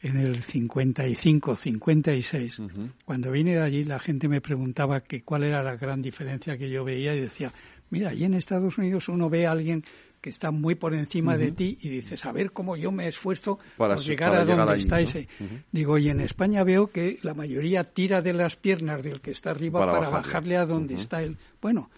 [0.00, 2.60] en el 55, 56,
[3.04, 6.68] cuando vine de allí la gente me preguntaba que cuál era la gran diferencia que
[6.70, 7.52] yo veía y decía,
[7.90, 9.84] mira, allí en Estados Unidos uno ve a alguien
[10.22, 13.58] que está muy por encima de ti y dices, a ver cómo yo me esfuerzo
[13.76, 15.28] para, por llegar a donde está ese.
[15.72, 19.50] Digo, y en España veo que la mayoría tira de las piernas del que está
[19.50, 20.56] arriba para, bajarle.
[20.56, 21.36] a donde está él.
[21.60, 21.90] Bueno,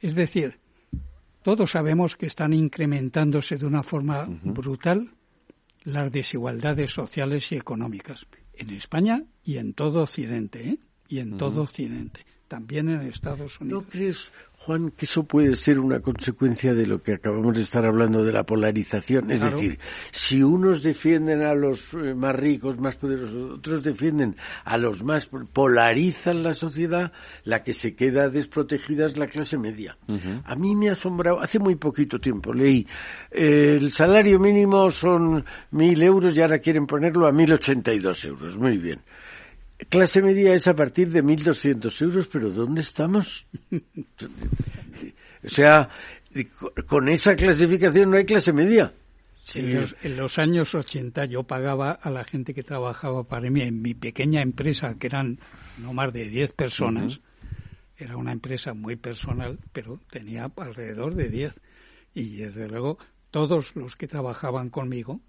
[0.00, 0.60] es decir,
[1.42, 5.10] todos sabemos que están incrementándose de una forma brutal
[5.82, 10.78] las desigualdades sociales y económicas en España y en todo Occidente, ¿eh?
[11.08, 13.84] Y en todo Occidente, también en Estados Unidos.
[13.84, 14.30] ¿No crees,
[14.62, 18.30] Juan, que eso puede ser una consecuencia de lo que acabamos de estar hablando de
[18.30, 19.30] la polarización.
[19.30, 19.78] Es decir,
[20.10, 25.30] si unos defienden a los eh, más ricos, más poderosos, otros defienden a los más,
[25.54, 27.10] polarizan la sociedad,
[27.44, 29.96] la que se queda desprotegida es la clase media.
[30.44, 32.86] A mí me ha asombrado, hace muy poquito tiempo leí,
[33.30, 37.98] eh, el salario mínimo son mil euros y ahora quieren ponerlo a mil ochenta y
[37.98, 38.58] dos euros.
[38.58, 39.00] Muy bien.
[39.88, 43.46] Clase media es a partir de 1.200 euros, pero ¿dónde estamos?
[45.44, 45.88] o sea,
[46.86, 48.92] con esa clasificación no hay clase media.
[49.54, 53.94] En, los, años 80 yo pagaba a la gente que trabajaba para mí en mi
[53.94, 55.40] pequeña empresa, que eran
[55.78, 57.20] no más de 10 personas.
[57.96, 61.60] Era una empresa muy personal, pero tenía alrededor de 10.
[62.14, 62.98] Y desde luego
[63.30, 65.20] todos los que trabajaban conmigo,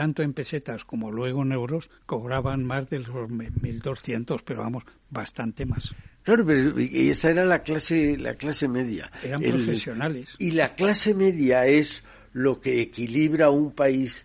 [0.00, 5.66] tanto en pesetas como luego en euros, cobraban más de los 1.200, pero vamos, bastante
[5.66, 5.94] más.
[6.22, 9.12] Claro, pero esa era la clase, la clase media.
[9.22, 10.30] Eran profesionales.
[10.38, 14.24] Y la clase media es lo que equilibra un país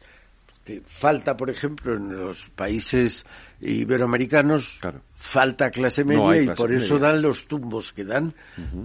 [0.63, 3.25] que falta, por ejemplo, en los países
[3.59, 4.79] iberoamericanos,
[5.25, 8.33] falta clase media y por eso dan los tumbos que dan.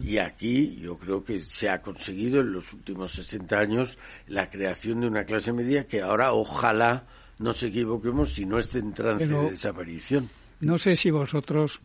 [0.02, 5.02] Y aquí yo creo que se ha conseguido en los últimos 60 años la creación
[5.02, 7.04] de una clase media que ahora ojalá
[7.38, 10.30] no se equivoquemos si no esté en trance de desaparición.
[10.60, 11.80] No sé si vosotros,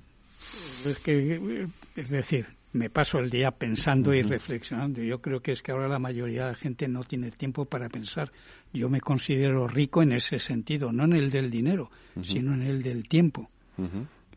[0.86, 5.02] es que, es decir, me paso el día pensando y reflexionando.
[5.02, 7.90] Yo creo que es que ahora la mayoría de la gente no tiene tiempo para
[7.90, 8.32] pensar.
[8.74, 11.92] Yo me considero rico en ese sentido, no en el del dinero,
[12.22, 13.50] sino en el del tiempo.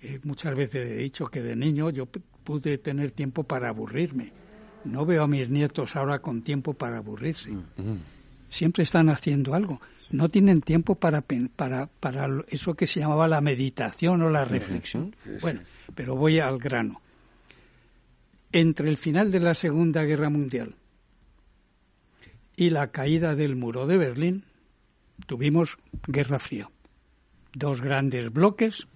[0.01, 4.33] Eh, muchas veces he dicho que de niño yo pude tener tiempo para aburrirme.
[4.85, 7.51] No veo a mis nietos ahora con tiempo para aburrirse.
[8.49, 9.81] Siempre están haciendo algo.
[10.11, 11.23] No tienen tiempo para,
[11.55, 15.15] para, para eso que se llamaba la meditación o la reflexión.
[15.43, 15.61] Bueno,
[15.95, 17.03] pero voy al grano
[18.53, 20.75] entre el final de la Segunda Guerra Mundial
[22.57, 24.45] y la caída del muro de Berlín,
[25.27, 26.69] tuvimos Guerra Fría.
[27.55, 28.89] Dos grandes bloques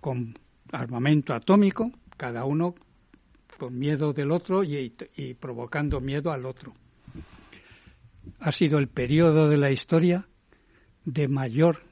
[0.00, 0.38] con
[0.72, 2.74] armamento atómico, cada uno
[3.58, 6.74] con miedo del otro y, y provocando miedo al otro.
[8.38, 10.26] Ha sido el periodo de la historia
[11.04, 11.90] de mayor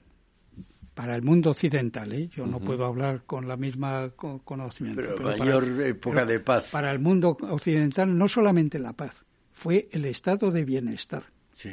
[0.99, 2.29] para el mundo occidental, ¿eh?
[2.35, 5.01] yo no puedo hablar con la misma conocimiento.
[5.17, 6.71] Pero, mayor época de paz.
[6.73, 9.15] Para el mundo occidental no solamente la paz,
[9.53, 11.27] fue el estado de bienestar.
[11.53, 11.71] Sí.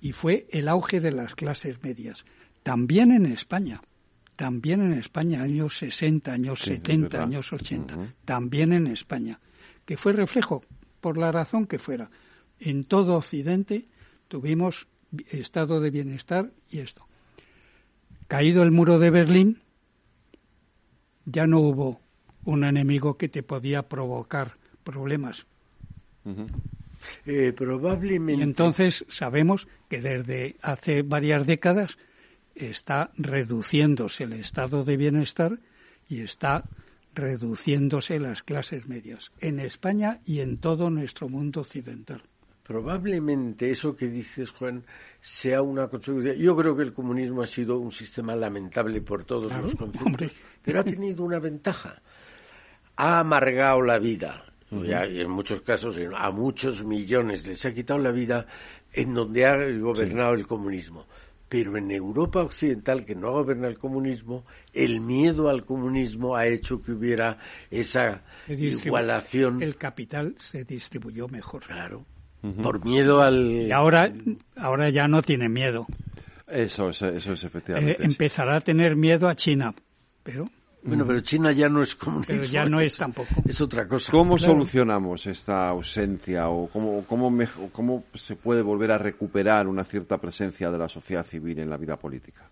[0.00, 2.24] Y fue el auge de las clases medias.
[2.64, 3.80] También en España,
[4.40, 9.38] también en España, años 60, años 70, años 80, también en España,
[9.84, 10.64] que fue reflejo,
[11.02, 12.10] por la razón que fuera.
[12.58, 13.86] En todo Occidente
[14.28, 14.88] tuvimos
[15.28, 17.06] estado de bienestar y esto.
[18.28, 19.60] Caído el muro de Berlín,
[21.26, 22.00] ya no hubo
[22.46, 25.44] un enemigo que te podía provocar problemas.
[27.26, 28.40] Eh, probablemente.
[28.40, 31.98] Y entonces sabemos que desde hace varias décadas
[32.60, 35.58] está reduciéndose el estado de bienestar
[36.08, 36.64] y está
[37.14, 42.22] reduciéndose las clases medias en España y en todo nuestro mundo occidental.
[42.62, 44.84] Probablemente eso que dices, Juan,
[45.20, 46.34] sea una consecuencia.
[46.34, 50.78] Yo creo que el comunismo ha sido un sistema lamentable por todos los conceptos, pero
[50.78, 52.00] ha tenido una ventaja.
[52.94, 58.12] Ha amargado la vida, y en muchos casos a muchos millones les ha quitado la
[58.12, 58.46] vida
[58.92, 61.06] en donde ha gobernado el comunismo.
[61.50, 66.46] Pero en Europa Occidental, que no ha gobernado el comunismo, el miedo al comunismo ha
[66.46, 67.36] hecho que hubiera
[67.70, 69.62] esa igualación.
[69.62, 71.64] El capital se distribuyó mejor.
[71.64, 72.06] Claro
[72.62, 73.66] por miedo al...
[73.66, 74.12] Y ahora,
[74.56, 75.86] ahora ya no tiene miedo.
[76.46, 77.92] Eso, eso, es efectivamente.
[77.92, 79.74] Eh, empezará a tener miedo a China,
[80.22, 80.48] pero...
[80.82, 83.28] Bueno, pero China ya no es como Pero ya no es tampoco.
[83.46, 84.10] Es otra cosa.
[84.12, 87.30] ¿Cómo solucionamos esta ausencia o cómo, cómo,
[87.72, 91.76] cómo se puede volver a recuperar una cierta presencia de la sociedad civil en la
[91.76, 92.48] vida política?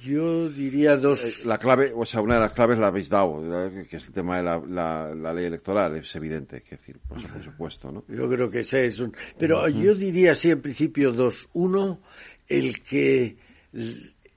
[0.00, 1.24] Yo diría dos.
[1.24, 3.40] Eh, la clave, o sea, una de las claves la habéis dado,
[3.88, 8.04] que es el tema de la, ley electoral, es evidente, que decir, por, supuesto, ¿no?
[8.08, 9.16] Yo creo que ese es un.
[9.38, 11.48] Pero yo diría así en principio dos.
[11.54, 12.02] Uno,
[12.46, 13.38] el que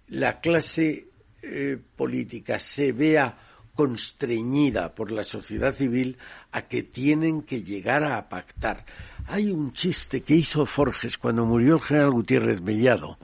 [0.07, 1.08] la clase
[1.41, 3.37] eh, política se vea
[3.73, 6.17] constreñida por la sociedad civil
[6.51, 8.83] a que tienen que llegar a pactar.
[9.27, 13.17] Hay un chiste que hizo Forges cuando murió el general Gutiérrez Mellado,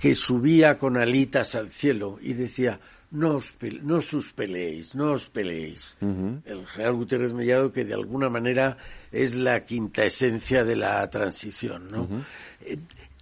[0.00, 2.80] que subía con alitas al cielo y decía,
[3.12, 5.96] no os, no os peleéis, no os peleéis.
[6.00, 8.78] El general Gutiérrez Mellado, que de alguna manera
[9.12, 12.08] es la quinta esencia de la transición, ¿no?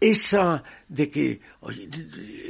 [0.01, 1.89] Esa de que, oye,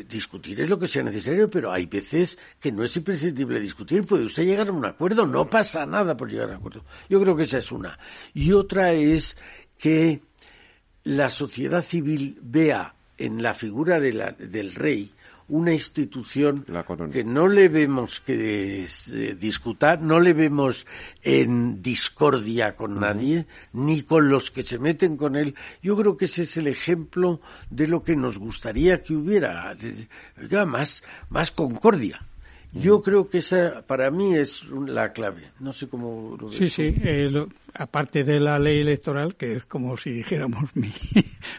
[0.09, 4.25] discutir es lo que sea necesario, pero hay veces que no es imprescindible discutir, puede
[4.25, 6.85] usted llegar a un acuerdo, no pasa nada por llegar a un acuerdo.
[7.09, 7.99] Yo creo que esa es una.
[8.33, 9.37] Y otra es
[9.77, 10.23] que
[11.05, 15.13] la sociedad civil vea en la figura del rey
[15.51, 16.65] una institución
[17.13, 18.87] que no le vemos que
[19.39, 20.87] discutir, no le vemos
[21.23, 25.55] en discordia con nadie, ni con los que se meten con él.
[25.83, 29.77] Yo creo que ese es el ejemplo de lo que nos gustaría que hubiera,
[30.67, 32.21] más, más concordia.
[32.73, 35.51] Yo creo que esa para mí es la clave.
[35.59, 36.95] No sé cómo lo ves Sí, sí.
[37.03, 37.29] Eh,
[37.75, 40.93] aparte de la ley electoral, que es como si dijéramos mi.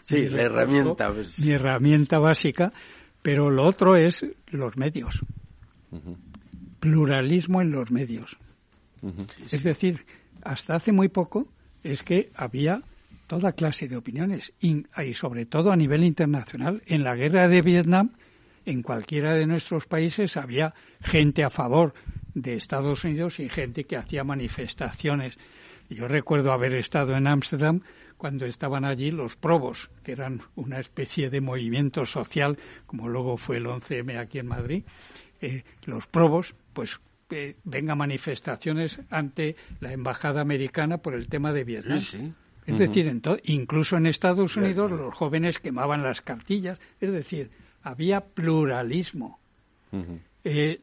[0.04, 1.12] Sí, la herramienta.
[1.39, 2.72] Mi herramienta básica.
[3.22, 5.24] Pero lo otro es los medios.
[6.80, 8.38] Pluralismo en los medios.
[9.51, 10.05] es decir,
[10.43, 11.47] hasta hace muy poco
[11.84, 12.82] es que había
[13.28, 16.82] toda clase de opiniones y, sobre todo a nivel internacional.
[16.86, 18.11] En la guerra de Vietnam,
[18.65, 21.93] en cualquiera de nuestros países había gente a favor
[22.34, 25.38] de Estados Unidos y gente que hacía manifestaciones.
[25.89, 27.82] Yo recuerdo haber estado en Ámsterdam
[28.22, 32.55] cuando estaban allí los probos, que eran una especie de movimiento social,
[32.86, 34.84] como luego fue el 11M aquí en Madrid.
[35.41, 36.99] Eh, los probos, pues
[37.32, 41.97] eh, venga manifestaciones ante la embajada americana por el tema de Vietnam.
[42.67, 43.11] Es decir,
[43.45, 46.78] incluso en Estados Unidos los jóvenes quemaban las cartillas.
[46.99, 47.49] Es decir,
[47.82, 49.39] había pluralismo.
[50.43, 50.80] Eh,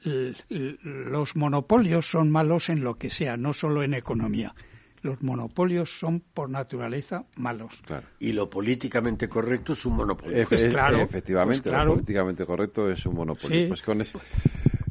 [0.49, 4.57] los monopolios son malos en lo que sea, no solo en economía
[5.03, 7.83] los monopolios son por naturaleza malos.
[8.19, 10.47] Y lo políticamente correcto es un monopolio.
[10.49, 13.69] Pues claro, efectivamente, pues lo políticamente correcto es un monopolio.
[13.69, 14.21] Pues con eso,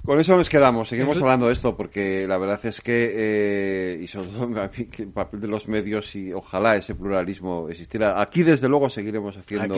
[0.08, 0.88] con eso nos quedamos.
[0.88, 4.46] Seguimos hablando de esto porque la verdad es que, eh, y sobre todo
[5.00, 8.22] el papel de los medios y ojalá ese pluralismo existiera.
[8.22, 9.76] Aquí, desde luego, seguiremos haciendo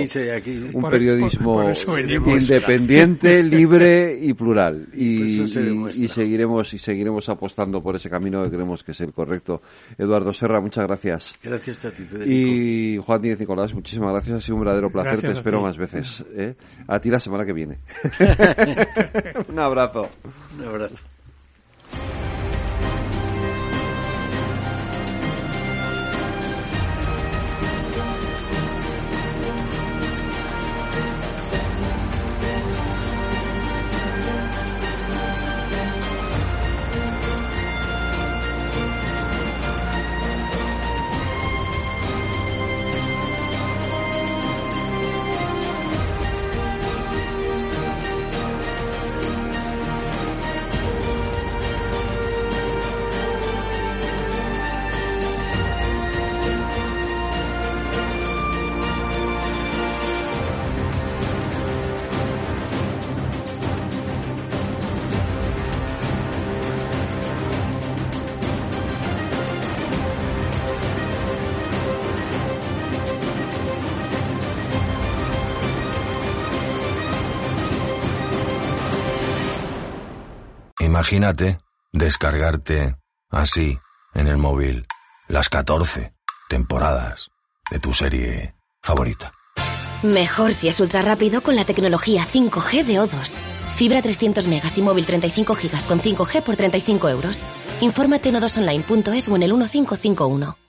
[0.74, 1.72] un periodismo
[2.28, 4.90] independiente, libre y plural.
[4.94, 9.64] Y, y, seguiremos y seguiremos apostando por ese camino que creemos que es el correcto.
[9.98, 11.34] Eduardo Serra, muchas gracias.
[11.42, 12.32] Gracias a ti, Federico.
[12.32, 14.38] Y Juan Díez Nicolás, muchísimas gracias.
[14.38, 15.22] Ha sido un verdadero placer.
[15.22, 16.24] Te espero más veces.
[16.36, 16.54] ¿eh?
[16.88, 17.80] A ti la semana que viene.
[19.50, 20.08] un abrazo.
[20.24, 20.98] Un abrazo.
[81.10, 81.58] Imagínate
[81.92, 82.96] descargarte
[83.32, 83.80] así
[84.14, 84.86] en el móvil
[85.28, 86.14] las 14
[86.48, 87.32] temporadas
[87.72, 88.54] de tu serie
[88.84, 89.32] favorita.
[90.04, 93.40] Mejor si es ultra rápido con la tecnología 5G de O2.
[93.76, 97.44] Fibra 300 megas y móvil 35 gigas con 5G por 35 euros.
[97.82, 100.69] Infórmate en odosonline.es o en el 1551.